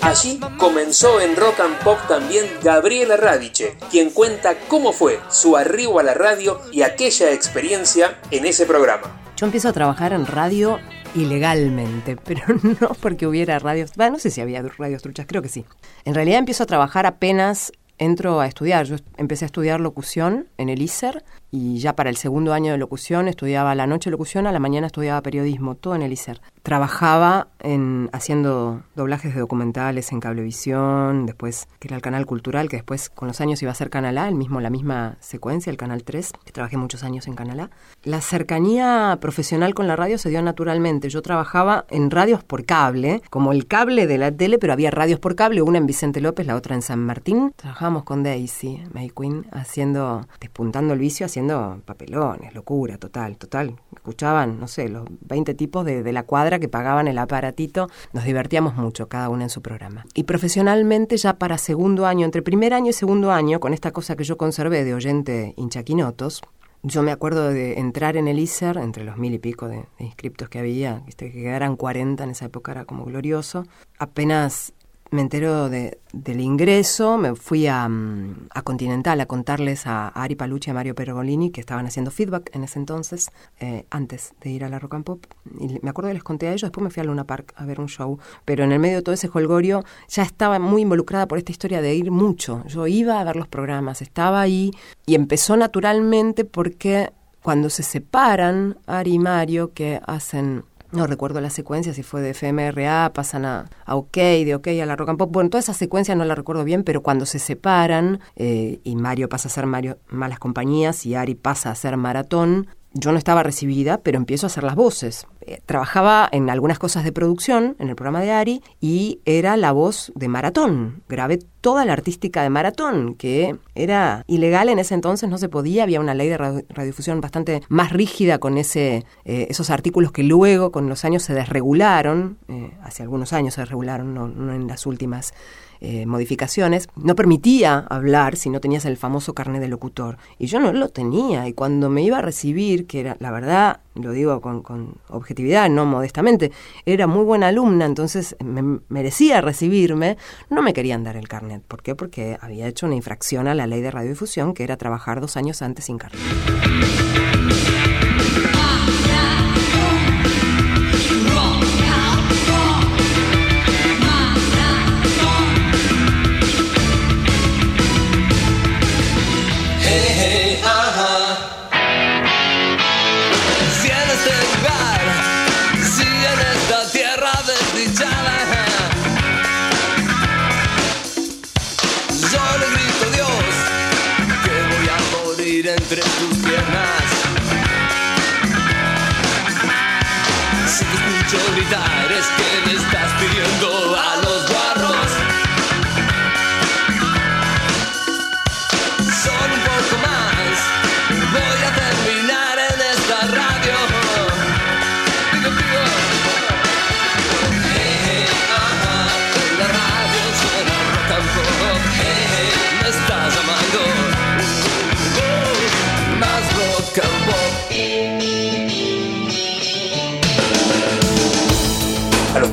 [0.00, 5.98] Allí comenzó en Rock and Pop también Gabriela Radiche, quien cuenta cómo fue su arribo
[5.98, 9.20] a la radio y aquella experiencia en ese programa.
[9.36, 10.78] Yo empiezo a trabajar en radio
[11.16, 12.42] ilegalmente, pero
[12.80, 15.64] no porque hubiera radios, bueno, no sé si había radios truchas, creo que sí.
[16.04, 18.86] En realidad empiezo a trabajar apenas entro a estudiar.
[18.86, 22.78] Yo empecé a estudiar locución en el ISER y ya para el segundo año de
[22.78, 26.40] locución estudiaba la noche locución, a la mañana estudiaba periodismo, todo en el ISER.
[26.62, 32.76] Trabajaba en haciendo doblajes de documentales en Cablevisión, después que era el canal cultural, que
[32.76, 35.76] después con los años iba a ser Canal A, el mismo, la misma secuencia, el
[35.76, 37.70] Canal 3, que trabajé muchos años en Canal A.
[38.02, 41.08] La cercanía profesional con la radio se dio naturalmente.
[41.08, 45.20] Yo trabajaba en radios por cable, como el cable de la tele, pero había radios
[45.20, 47.52] por cable, una en Vicente López, la otra en San Martín.
[47.56, 51.35] Trabajábamos con Daisy, May Queen, haciendo, despuntando el vicio, haciendo
[51.84, 53.76] papelones, locura, total, total.
[53.94, 57.88] Escuchaban, no sé, los 20 tipos de, la cuadra que pagaban el aparatito.
[58.12, 60.04] Nos divertíamos mucho, cada uno en su programa.
[60.14, 64.16] Y profesionalmente, ya para segundo año, entre primer año y segundo año, con esta cosa
[64.16, 66.42] que yo conservé de oyente hinchaquinotos,
[66.82, 70.04] yo me acuerdo de entrar en el ISER, entre los mil y pico de, de
[70.04, 71.32] inscriptos que había, ¿viste?
[71.32, 73.64] que quedaran 40 en esa época era como glorioso.
[73.98, 74.72] Apenas
[75.10, 80.68] me entero de- del ingreso, me fui a, mm, Continental a contarles a Ari Palucci
[80.68, 83.30] y a Mario Pergolini que estaban haciendo feedback en ese entonces,
[83.60, 85.24] eh, antes de ir a la Rock and Pop.
[85.60, 87.64] Y me acuerdo que les conté a ellos, después me fui a Luna Park a
[87.64, 88.18] ver un show.
[88.44, 91.80] Pero en el medio de todo ese holgorio ya estaba muy involucrada por esta historia
[91.80, 92.64] de ir mucho.
[92.66, 94.72] Yo iba a ver los programas, estaba ahí
[95.06, 100.64] y empezó naturalmente porque cuando se separan Ari y Mario, que hacen
[100.96, 104.86] no recuerdo la secuencia, si fue de FMRA, pasan a, a OK, de OK a
[104.86, 105.30] la Rock and Pop.
[105.30, 109.28] Bueno, toda esa secuencia no la recuerdo bien, pero cuando se separan eh, y Mario
[109.28, 112.68] pasa a ser Mario Malas Compañías y Ari pasa a ser Maratón,
[112.98, 115.26] yo no estaba recibida, pero empiezo a hacer las voces.
[115.42, 119.72] Eh, trabajaba en algunas cosas de producción en el programa de Ari y era la
[119.72, 121.02] voz de Maratón.
[121.08, 125.82] Grabé toda la artística de Maratón, que era ilegal en ese entonces, no se podía,
[125.82, 130.22] había una ley de radio- radiodifusión bastante más rígida con ese, eh, esos artículos que
[130.22, 134.66] luego con los años se desregularon, eh, hace algunos años se desregularon, no, no en
[134.68, 135.34] las últimas
[135.80, 140.18] eh, modificaciones, no permitía hablar si no tenías el famoso carnet de locutor.
[140.38, 141.46] Y yo no lo tenía.
[141.48, 145.68] Y cuando me iba a recibir, que era, la verdad, lo digo con, con objetividad,
[145.68, 146.52] no modestamente,
[146.84, 150.16] era muy buena alumna, entonces me merecía recibirme,
[150.50, 151.62] no me querían dar el carnet.
[151.62, 151.94] ¿Por qué?
[151.94, 155.62] Porque había hecho una infracción a la ley de radiodifusión, que era trabajar dos años
[155.62, 156.20] antes sin carnet.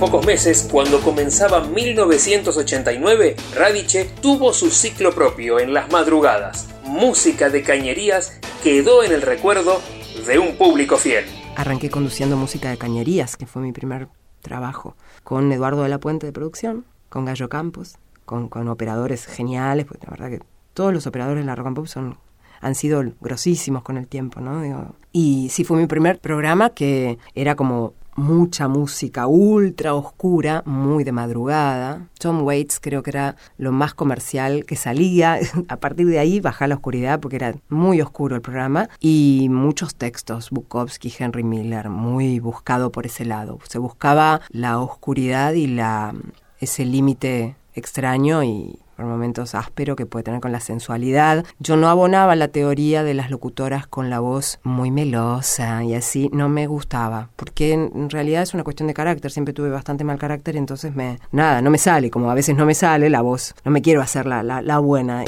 [0.04, 6.68] Pocos meses, cuando comenzaba 1989, Radice tuvo su ciclo propio en las madrugadas.
[6.84, 9.80] Música de cañerías quedó en el recuerdo
[10.28, 11.24] de un público fiel.
[11.56, 14.10] Arranqué conduciendo música de cañerías, que fue mi primer
[14.42, 17.96] trabajo, con Eduardo de la Puente de producción, con Gallo Campos,
[18.26, 21.88] con, operadores geniales, porque la verdad que todos los operadores de la Rock and Pop
[21.88, 22.18] son,
[22.60, 24.98] han sido grosísimos con el tiempo, ¿no?
[25.14, 31.12] Y sí fue mi primer programa que era como mucha música ultra oscura, muy de
[31.12, 32.08] madrugada.
[32.20, 35.40] Tom Waits creo que era lo más comercial que salía.
[35.68, 38.90] A partir de ahí bajá la oscuridad porque era muy oscuro el programa.
[39.00, 43.60] Y muchos textos, Bukowski, Henry Miller, muy buscado por ese lado.
[43.68, 46.14] Se buscaba la oscuridad y la
[46.60, 51.46] ese límite extraño y momentos áspero que puede tener con la sensualidad.
[51.60, 56.30] Yo no abonaba la teoría de las locutoras con la voz muy melosa y así,
[56.34, 60.18] no me gustaba, porque en realidad es una cuestión de carácter, siempre tuve bastante mal
[60.18, 63.56] carácter, entonces me, nada, no me sale, como a veces no me sale la voz,
[63.64, 65.24] no me quiero hacer la, la, buena.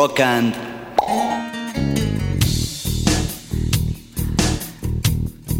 [0.00, 0.69] Rock and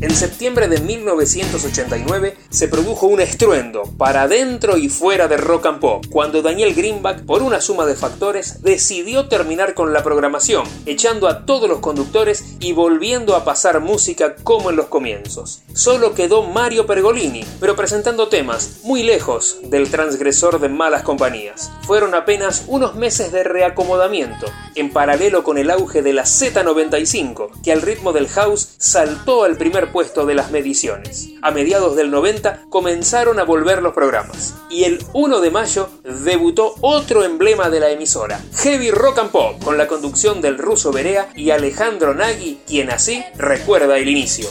[0.01, 5.79] En septiembre de 1989 se produjo un estruendo para dentro y fuera de Rock and
[5.79, 11.29] Pop, cuando Daniel Greenback, por una suma de factores, decidió terminar con la programación, echando
[11.29, 15.61] a todos los conductores y volviendo a pasar música como en los comienzos.
[15.75, 21.71] Solo quedó Mario Pergolini, pero presentando temas muy lejos del transgresor de malas compañías.
[21.83, 24.47] Fueron apenas unos meses de reacomodamiento,
[24.77, 29.59] en paralelo con el auge de la Z95, que al ritmo del house saltó al
[29.59, 31.29] primer puesto de las mediciones.
[31.43, 36.75] A mediados del 90 comenzaron a volver los programas, y el 1 de mayo debutó
[36.81, 41.29] otro emblema de la emisora, Heavy Rock and Pop, con la conducción del ruso Berea
[41.35, 44.49] y Alejandro Nagy, quien así recuerda el inicio.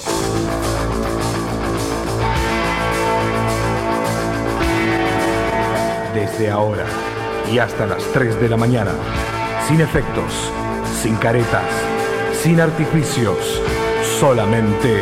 [6.14, 6.86] Desde ahora
[7.52, 8.92] y hasta las 3 de la mañana,
[9.68, 10.52] sin efectos,
[11.02, 11.66] sin caretas,
[12.42, 13.62] sin artificios,
[14.20, 15.00] solamente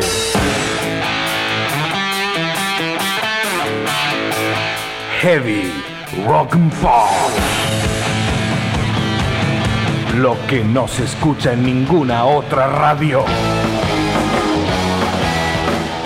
[5.20, 5.72] Heavy
[6.24, 7.10] Rock and Pop.
[10.18, 13.24] Lo que no se escucha en ninguna otra radio.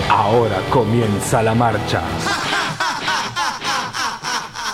[0.09, 2.01] Ahora comienza la marcha.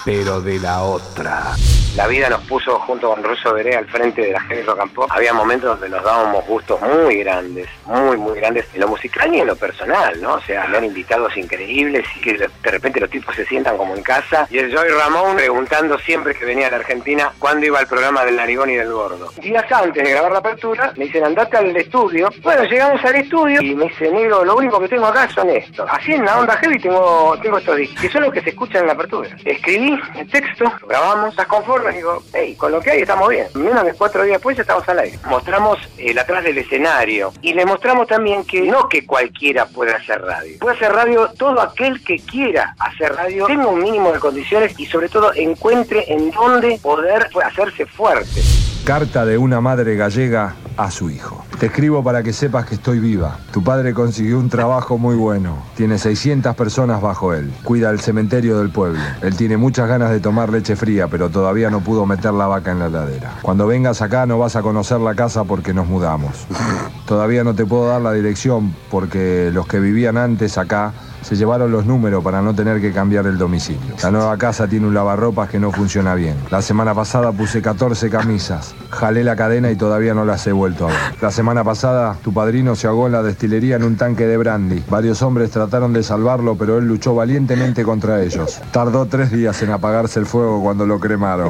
[0.05, 1.55] Pero de la otra.
[1.99, 4.93] La vida nos puso junto con Russo Veré al frente de la Heavy Rock and
[4.93, 5.11] Pop.
[5.11, 9.41] Había momentos donde nos dábamos gustos muy grandes, muy, muy grandes, en lo musical y
[9.41, 10.35] en lo personal, ¿no?
[10.35, 14.01] O sea, habían invitados increíbles y que de repente los tipos se sientan como en
[14.01, 14.47] casa.
[14.49, 18.23] Y el Joy Ramón preguntando siempre que venía a la Argentina cuándo iba el programa
[18.23, 19.33] del Narigón y del Gordo.
[19.41, 22.29] Días antes de grabar la apertura, me dicen, andate al estudio.
[22.41, 25.85] Bueno, llegamos al estudio y me dice, negro, lo único que tengo acá son estos.
[25.91, 28.83] Así en la onda heavy tengo, tengo estos discos, que son los que se escuchan
[28.83, 29.29] en la apertura.
[29.43, 33.47] Escribí el texto, lo grabamos, estás conforme, digo, hey, con lo que hay estamos bien.
[33.55, 35.19] Menos de cuatro días después ya estamos al aire.
[35.25, 40.21] Mostramos el atrás del escenario y le mostramos también que no que cualquiera puede hacer
[40.21, 40.57] radio.
[40.59, 44.85] Puede hacer radio todo aquel que quiera hacer radio, tenga un mínimo de condiciones y
[44.85, 48.41] sobre todo encuentre en dónde poder hacerse fuerte.
[48.85, 51.45] Carta de una madre gallega a su hijo.
[51.59, 53.37] Te escribo para que sepas que estoy viva.
[53.51, 55.57] Tu padre consiguió un trabajo muy bueno.
[55.75, 57.51] Tiene 600 personas bajo él.
[57.65, 59.01] Cuida el cementerio del pueblo.
[59.21, 62.71] Él tiene muchas ganas de tomar leche fría, pero todavía no pudo meter la vaca
[62.71, 63.39] en la heladera.
[63.41, 66.47] Cuando vengas acá no vas a conocer la casa porque nos mudamos.
[67.05, 71.71] Todavía no te puedo dar la dirección porque los que vivían antes acá se llevaron
[71.71, 73.95] los números para no tener que cambiar el domicilio.
[74.01, 76.35] La nueva casa tiene un lavarropas que no funciona bien.
[76.49, 80.87] La semana pasada puse 14 camisas, jalé la cadena y todavía no las he vuelto
[80.87, 80.97] a ver.
[81.21, 84.83] La semana pasada tu padrino se ahogó en la destilería en un tanque de brandy.
[84.89, 88.59] Varios hombres trataron de salvarlo, pero él luchó valientemente contra ellos.
[88.71, 91.49] Tardó tres días en apagarse el fuego cuando lo cremaron.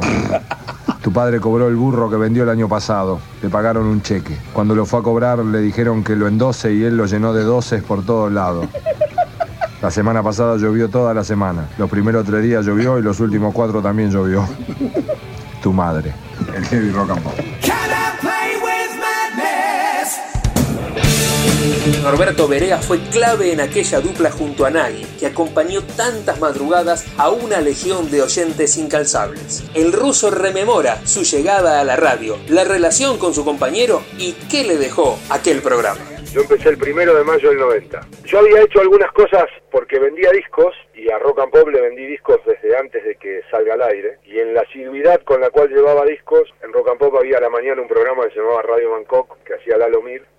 [1.02, 3.20] Tu padre cobró el burro que vendió el año pasado.
[3.42, 4.36] Le pagaron un cheque.
[4.52, 7.42] Cuando lo fue a cobrar le dijeron que lo endose y él lo llenó de
[7.42, 8.66] doces por todos lados.
[9.82, 11.68] La semana pasada llovió toda la semana.
[11.78, 14.46] Los primeros tres días llovió y los últimos cuatro también llovió.
[15.62, 16.14] Tu madre.
[16.54, 17.34] El heavy rock and pop.
[22.02, 27.30] Norberto Berea fue clave en aquella dupla junto a Nagui, que acompañó tantas madrugadas a
[27.30, 29.64] una legión de oyentes incalzables.
[29.74, 34.64] El ruso rememora su llegada a la radio, la relación con su compañero y qué
[34.64, 36.09] le dejó aquel programa.
[36.32, 38.00] Yo empecé el primero de mayo del 90.
[38.24, 42.06] Yo había hecho algunas cosas porque vendía discos y a Rock and Pop le vendí
[42.06, 44.18] discos desde antes de que salga al aire.
[44.24, 47.40] Y en la asiduidad con la cual llevaba discos, en Rock and Pop había a
[47.40, 49.76] la mañana un programa que se llamaba Radio Bangkok, hacía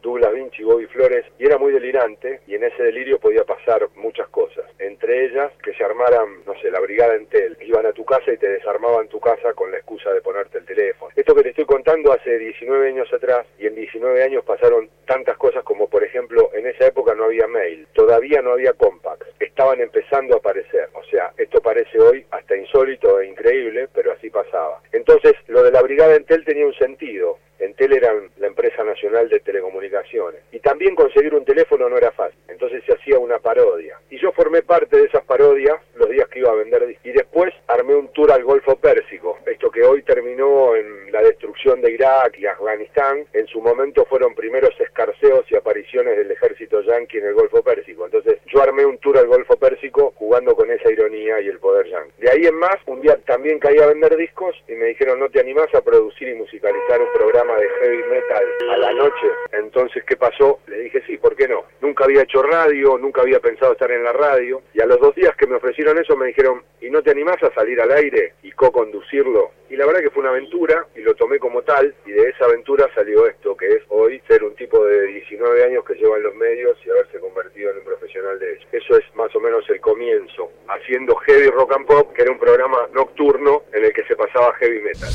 [0.02, 4.28] Douglas Vinci, Bobby Flores, y era muy delirante, y en ese delirio podía pasar muchas
[4.30, 4.66] cosas.
[4.80, 7.58] Entre ellas, que se armaran, no sé, la brigada Entel.
[7.62, 10.66] Iban a tu casa y te desarmaban tu casa con la excusa de ponerte el
[10.66, 11.12] teléfono.
[11.16, 15.38] Esto que te estoy contando hace 19 años atrás, y en 19 años pasaron tantas
[15.38, 19.80] cosas como, por ejemplo, en esa época no había mail, todavía no había compacts, estaban
[19.82, 20.90] empezando a aparecer.
[20.94, 24.82] O sea, esto parece hoy hasta insólito e increíble, pero así pasaba.
[24.92, 27.38] Entonces, lo de la brigada Entel tenía un sentido.
[27.62, 30.42] Entel era la empresa nacional de telecomunicaciones.
[30.52, 32.40] Y también conseguir un teléfono no era fácil.
[32.48, 34.00] Entonces se hacía una parodia.
[34.10, 35.76] Y yo formé parte de esas parodias
[36.12, 37.06] días que iba a vender discos.
[37.06, 39.40] Y después armé un tour al Golfo Pérsico.
[39.46, 44.36] Esto que hoy terminó en la destrucción de Irak y Afganistán, en su momento fueron
[44.36, 48.06] primeros escarceos y apariciones del ejército yanqui en el Golfo Pérsico.
[48.06, 51.88] Entonces yo armé un tour al Golfo Pérsico jugando con esa ironía y el poder
[51.88, 52.22] yanqui.
[52.22, 55.30] De ahí en más, un día también caí a vender discos y me dijeron, ¿no
[55.30, 59.28] te animás a producir y musicalizar un programa de heavy metal a la noche?
[59.54, 60.60] Entonces, ¿qué pasó?
[60.68, 61.66] Le dije, sí, ¿por qué no?
[61.82, 64.62] Nunca había hecho radio, nunca había pensado estar en la radio.
[64.74, 67.42] Y a los dos días que me ofrecieron eso me dijeron, ¿y no te animás
[67.44, 69.52] a salir al aire y co-conducirlo?
[69.70, 72.46] Y la verdad que fue una aventura y lo tomé como tal y de esa
[72.46, 76.24] aventura salió esto, que es hoy ser un tipo de 19 años que lleva en
[76.24, 78.68] los medios y haberse convertido en un profesional de ello.
[78.72, 82.40] Eso es más o menos el comienzo, haciendo Heavy Rock and Pop, que era un
[82.40, 85.10] programa nocturno en el que se pasaba heavy metal.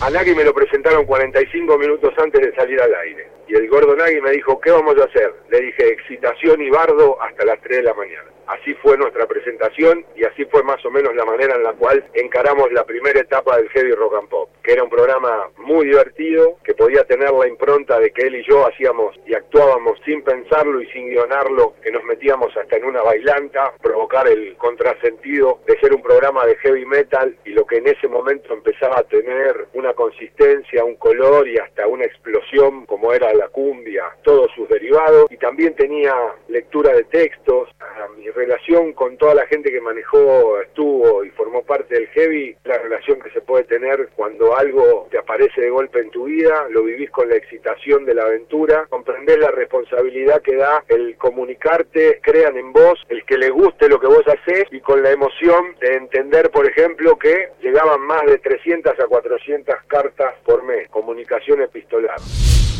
[0.00, 3.37] A me lo presentaron 45 minutos antes de salir al aire.
[3.48, 5.32] Y el gordo Nagui me dijo, ¿qué vamos a hacer?
[5.48, 8.28] Le dije, excitación y bardo hasta las 3 de la mañana.
[8.48, 12.02] Así fue nuestra presentación y así fue más o menos la manera en la cual
[12.14, 16.56] encaramos la primera etapa del Heavy Rock and Pop, que era un programa muy divertido,
[16.64, 20.80] que podía tener la impronta de que él y yo hacíamos y actuábamos sin pensarlo
[20.80, 25.92] y sin guionarlo, que nos metíamos hasta en una bailanta, provocar el contrasentido de ser
[25.92, 29.92] un programa de heavy metal y lo que en ese momento empezaba a tener una
[29.92, 35.36] consistencia, un color y hasta una explosión como era la cumbia, todos sus derivados y
[35.36, 36.14] también tenía
[36.48, 37.70] lectura de textos.
[38.16, 42.78] Mi relación con toda la gente que manejó, estuvo y formó parte del heavy, la
[42.78, 46.82] relación que se puede tener cuando algo te aparece de golpe en tu vida, lo
[46.82, 52.56] vivís con la excitación de la aventura, comprendés la responsabilidad que da el comunicarte, crean
[52.56, 55.94] en vos, el que le guste lo que vos haces y con la emoción de
[55.94, 62.16] entender, por ejemplo, que llegaban más de 300 a 400 cartas por mes, comunicación epistolar.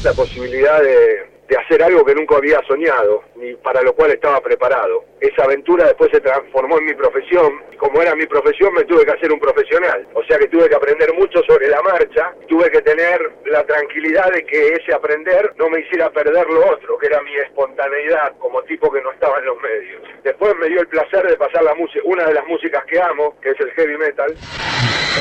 [0.05, 4.41] La posibilidad de de hacer algo que nunca había soñado, ni para lo cual estaba
[4.41, 5.05] preparado.
[5.19, 9.07] Esa aventura después se transformó en mi profesión, y como era mi profesión me tuve
[9.07, 12.71] que hacer un profesional, o sea que tuve que aprender mucho sobre la marcha, tuve
[12.71, 17.07] que tener la tranquilidad de que ese aprender no me hiciera perder lo otro, que
[17.07, 20.03] era mi espontaneidad como tipo que no estaba en los medios.
[20.23, 23.41] Después me dio el placer de pasar la música, una de las músicas que amo,
[23.41, 24.37] que es el heavy metal.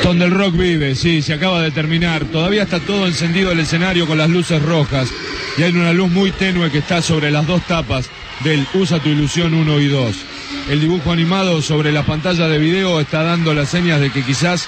[0.04, 2.26] Donde el rock vive, sí, se acaba de terminar.
[2.26, 5.10] Todavía está todo encendido el escenario con las luces rojas.
[5.58, 8.10] Y hay una luz muy tenue que está sobre las dos tapas
[8.44, 10.16] del Usa tu ilusión 1 y 2.
[10.70, 14.68] El dibujo animado sobre la pantalla de video está dando las señas de que quizás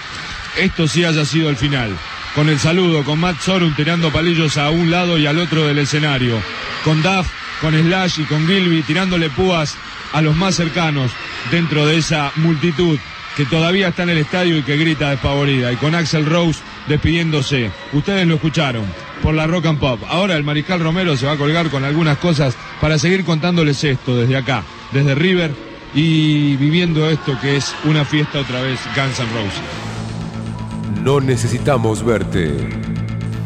[0.57, 1.95] esto sí haya sido el final.
[2.35, 5.79] Con el saludo, con Matt Sorum tirando palillos a un lado y al otro del
[5.79, 6.41] escenario.
[6.83, 7.27] Con Duff,
[7.61, 9.75] con Slash y con Gilby tirándole púas
[10.13, 11.11] a los más cercanos
[11.51, 12.97] dentro de esa multitud
[13.39, 15.71] que todavía está en el estadio y que grita despavorida.
[15.71, 16.59] Y con Axel Rose
[16.89, 17.71] despidiéndose.
[17.93, 18.83] Ustedes lo escucharon
[19.23, 19.97] por la Rock and Pop.
[20.09, 24.17] Ahora el Mariscal Romero se va a colgar con algunas cosas para seguir contándoles esto
[24.17, 25.51] desde acá, desde River
[25.95, 31.01] y viviendo esto que es una fiesta otra vez Guns N' Roses.
[31.01, 32.57] No necesitamos verte.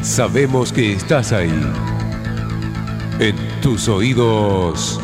[0.02, 1.54] Sabemos que estás ahí.
[3.20, 5.00] En tus oídos,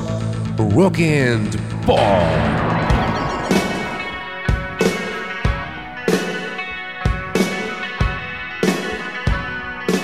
[0.58, 2.68] Rock and Pop.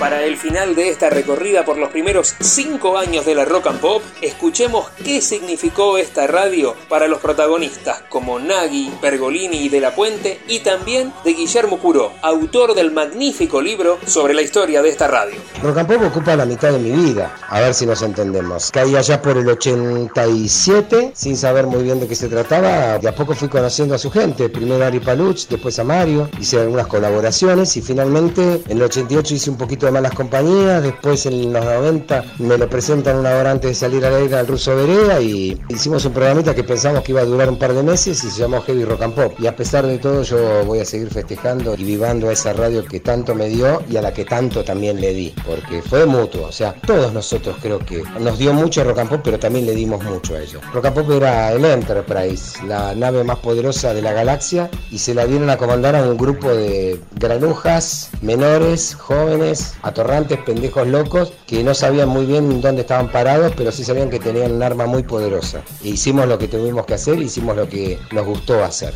[0.06, 3.80] Para el final de esta recorrida por los primeros cinco años de la rock and
[3.80, 9.96] pop, escuchemos qué significó esta radio para los protagonistas como Nagui, Pergolini y De la
[9.96, 15.08] Puente y también de Guillermo Curó, autor del magnífico libro sobre la historia de esta
[15.08, 15.40] radio.
[15.60, 18.70] Rock and Pop ocupa la mitad de mi vida, a ver si nos entendemos.
[18.70, 23.00] Caí allá por el 87, sin saber muy bien de qué se trataba.
[23.00, 26.30] De a poco fui conociendo a su gente, primero a Ari Paluch, después a Mario,
[26.38, 31.24] hice algunas colaboraciones y finalmente en el 88 hice un poquito de malas compañías, después
[31.24, 34.76] en los 90 me lo presentan una hora antes de salir al aire al Ruso
[34.76, 38.22] Vereda y hicimos un programita que pensamos que iba a durar un par de meses
[38.22, 39.40] y se llamó Heavy Rock and Pop.
[39.40, 42.84] Y a pesar de todo yo voy a seguir festejando y vivando a esa radio
[42.84, 46.48] que tanto me dio y a la que tanto también le di, porque fue mutuo,
[46.48, 49.74] o sea, todos nosotros creo que nos dio mucho Rock and Pop, pero también le
[49.74, 50.62] dimos mucho a ellos.
[50.74, 55.14] Rock and Pop era el Enterprise, la nave más poderosa de la galaxia y se
[55.14, 61.62] la dieron a comandar a un grupo de granujas, menores, jóvenes, atorrantes, pendejos locos, que
[61.62, 65.04] no sabían muy bien dónde estaban parados, pero sí sabían que tenían un arma muy
[65.04, 65.62] poderosa.
[65.82, 68.92] E hicimos lo que tuvimos que hacer, hicimos lo que nos gustó hacer.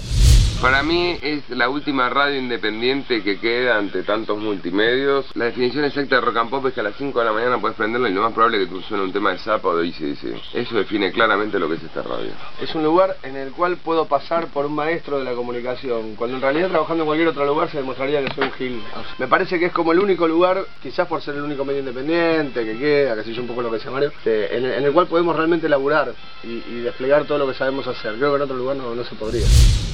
[0.60, 5.24] Para mí es la última radio independiente que queda ante tantos multimedios.
[5.34, 7.58] La definición exacta de rock and pop es que a las 5 de la mañana
[7.58, 9.76] puedes prenderla y lo más probable es que tú suene un tema de Zappa o
[9.78, 10.54] de ICDC.
[10.54, 12.32] Eso define claramente lo que es esta radio.
[12.60, 16.36] Es un lugar en el cual puedo pasar por un maestro de la comunicación, cuando
[16.36, 18.82] en realidad trabajando en cualquier otro lugar se demostraría que soy un gil.
[19.18, 22.66] Me parece que es como el único lugar, quizás por ser el único medio independiente
[22.66, 24.92] que queda, que sé yo un poco lo que se Mario, en, el- en el
[24.92, 26.12] cual podemos realmente laburar
[26.44, 28.16] y, y desplegar todo lo que sabemos hacer.
[28.16, 29.46] Creo que en otro lugar no, no se podría.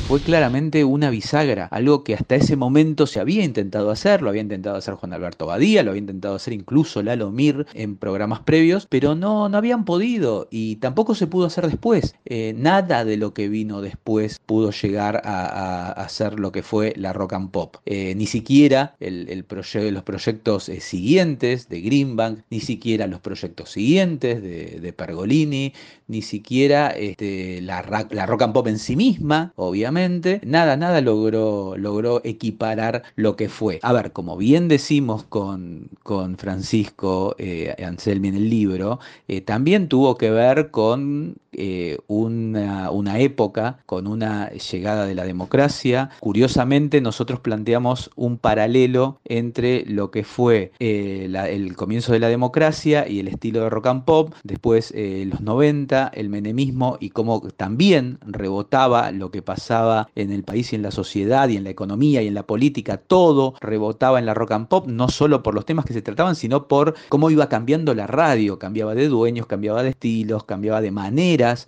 [0.08, 4.40] Fue claramente una bisagra, algo que hasta ese momento se había intentado hacer, lo había
[4.40, 8.86] intentado hacer Juan Alberto Badía, lo había intentado hacer incluso Lalo Mir en programas previos,
[8.88, 12.14] pero no, no habían podido y tampoco se pudo hacer después.
[12.24, 17.12] Eh, nada de lo que vino después pudo llegar a, ser lo que fue la
[17.12, 17.76] rock and pop.
[17.84, 24.92] Eh, ni siquiera los proyectos eh, siguientes de Greenbank, ni siquiera los proyectos siguientes de
[24.92, 25.74] Pergolini,
[26.08, 30.40] ni siquiera este, la, rock and pop en sí misma, obviamente.
[30.44, 33.78] Nada, nada logró, logró equiparar lo que fue.
[33.82, 39.88] A ver, como bien decimos con, con Francisco eh, Anselmi en el libro, eh, también
[39.88, 46.10] tuvo que ver con eh, una, época, con una llegada de la democracia.
[46.20, 53.08] Curiosamente, nosotros planteamos un paralelo entre lo que fue eh, el comienzo de la democracia
[53.08, 57.40] y el estilo de rock and pop, después eh, los 90, el menemismo y cómo
[57.56, 61.70] también rebotaba lo que pasaba en el país y en la sociedad y en la
[61.70, 65.54] economía y en la política, todo rebotaba en la rock and pop, no solo por
[65.54, 69.46] los temas que se trataban, sino por cómo iba cambiando la radio, cambiaba de dueños,
[69.46, 70.90] cambiaba de estilos, cambiaba de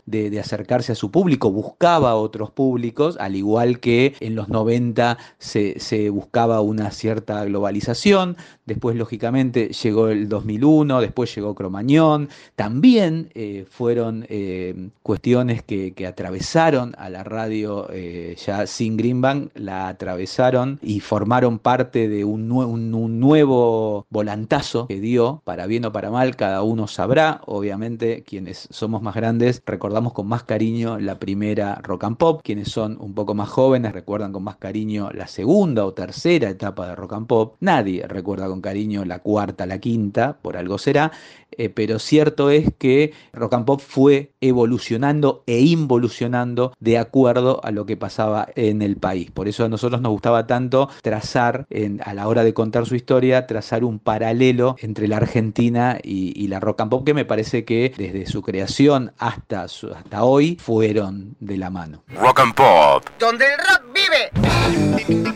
[0.06, 5.78] de, acercarse a su público, buscaba otros públicos, al igual que en los 90 se,
[5.80, 8.36] se buscaba una cierta globalización,
[8.68, 16.94] después lógicamente llegó el 2001, después llegó Cromañón, también eh, fueron eh, cuestiones que, atravesaron
[16.98, 23.20] a la radio eh, ya sin Greenbank, la atravesaron y formaron parte de un- un
[23.20, 29.02] nuevo volantazo que dio, para bien o para mal, cada uno sabrá, obviamente quienes somos
[29.02, 33.34] más grandes recordamos con más cariño la primera rock and pop, quienes son un poco
[33.34, 37.56] más jóvenes recuerdan con más cariño la segunda o tercera etapa de rock and pop,
[37.60, 41.12] nadie recuerda con cariño la cuarta, la quinta, por algo será,
[41.52, 47.70] eh, pero cierto es que rock and pop fue evolucionando e involucionando de acuerdo a
[47.70, 49.30] lo que pasaba en el país.
[49.30, 52.94] Por eso a nosotros nos gustaba tanto trazar, en- a la hora de contar su
[52.94, 57.24] historia, trazar un paralelo entre la Argentina y, y la rock and pop, que me
[57.24, 62.02] parece que desde su creación hasta, su- hasta hoy fueron de la mano.
[62.08, 63.04] Rock and Pop.
[63.18, 65.28] Donde el rock vive.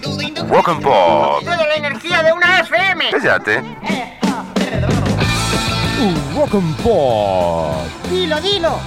[0.49, 1.41] Rock and Pop.
[1.45, 3.12] Toda la energía de una FM.
[3.13, 3.63] Cállate.
[6.35, 7.75] Rock and Pop,
[8.11, 8.79] Dilo, dilo.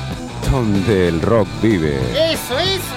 [0.51, 1.99] donde el rock vive.
[2.33, 2.95] Eso, eso.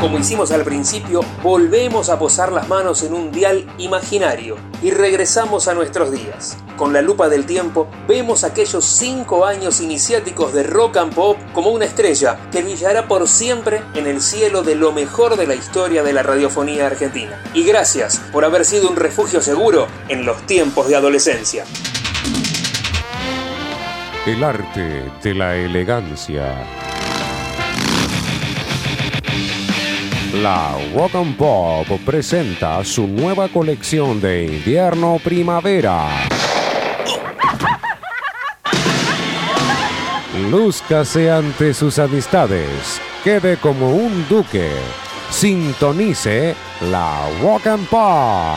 [0.00, 5.68] Como hicimos al principio, volvemos a posar las manos en un dial imaginario y regresamos
[5.68, 6.56] a nuestros días.
[6.76, 11.70] Con la lupa del tiempo, vemos aquellos cinco años iniciáticos de rock and pop como
[11.70, 16.02] una estrella que brillará por siempre en el cielo de lo mejor de la historia
[16.02, 17.40] de la radiofonía argentina.
[17.54, 21.64] Y gracias por haber sido un refugio seguro en los tiempos de adolescencia.
[24.26, 26.54] El arte de la elegancia.
[30.40, 36.08] La Rock and Pop presenta su nueva colección de invierno-primavera.
[40.50, 42.98] Lúzcase ante sus amistades.
[43.22, 44.70] Quede como un duque.
[45.30, 46.54] Sintonice
[46.90, 48.56] la Rock and Pop.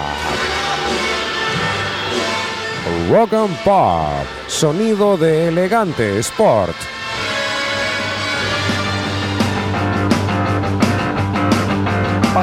[3.10, 6.95] Rock and Pop, sonido de elegante sport.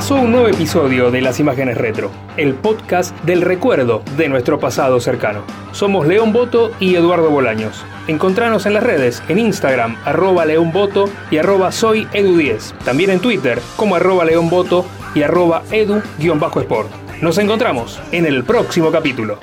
[0.03, 4.99] Pasó un nuevo episodio de Las Imágenes Retro, el podcast del recuerdo de nuestro pasado
[4.99, 5.45] cercano.
[5.71, 7.85] Somos León Boto y Eduardo Bolaños.
[8.09, 12.77] Encontranos en las redes, en Instagram, arroba León Boto y arroba soy Edu10.
[12.85, 14.85] También en Twitter, como arroba León Boto
[15.15, 16.91] y arroba Edu-Sport.
[17.21, 19.39] Nos encontramos en el próximo capítulo.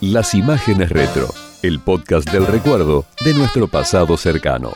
[0.00, 1.26] Las imágenes retro,
[1.62, 4.74] el podcast del recuerdo de nuestro pasado cercano.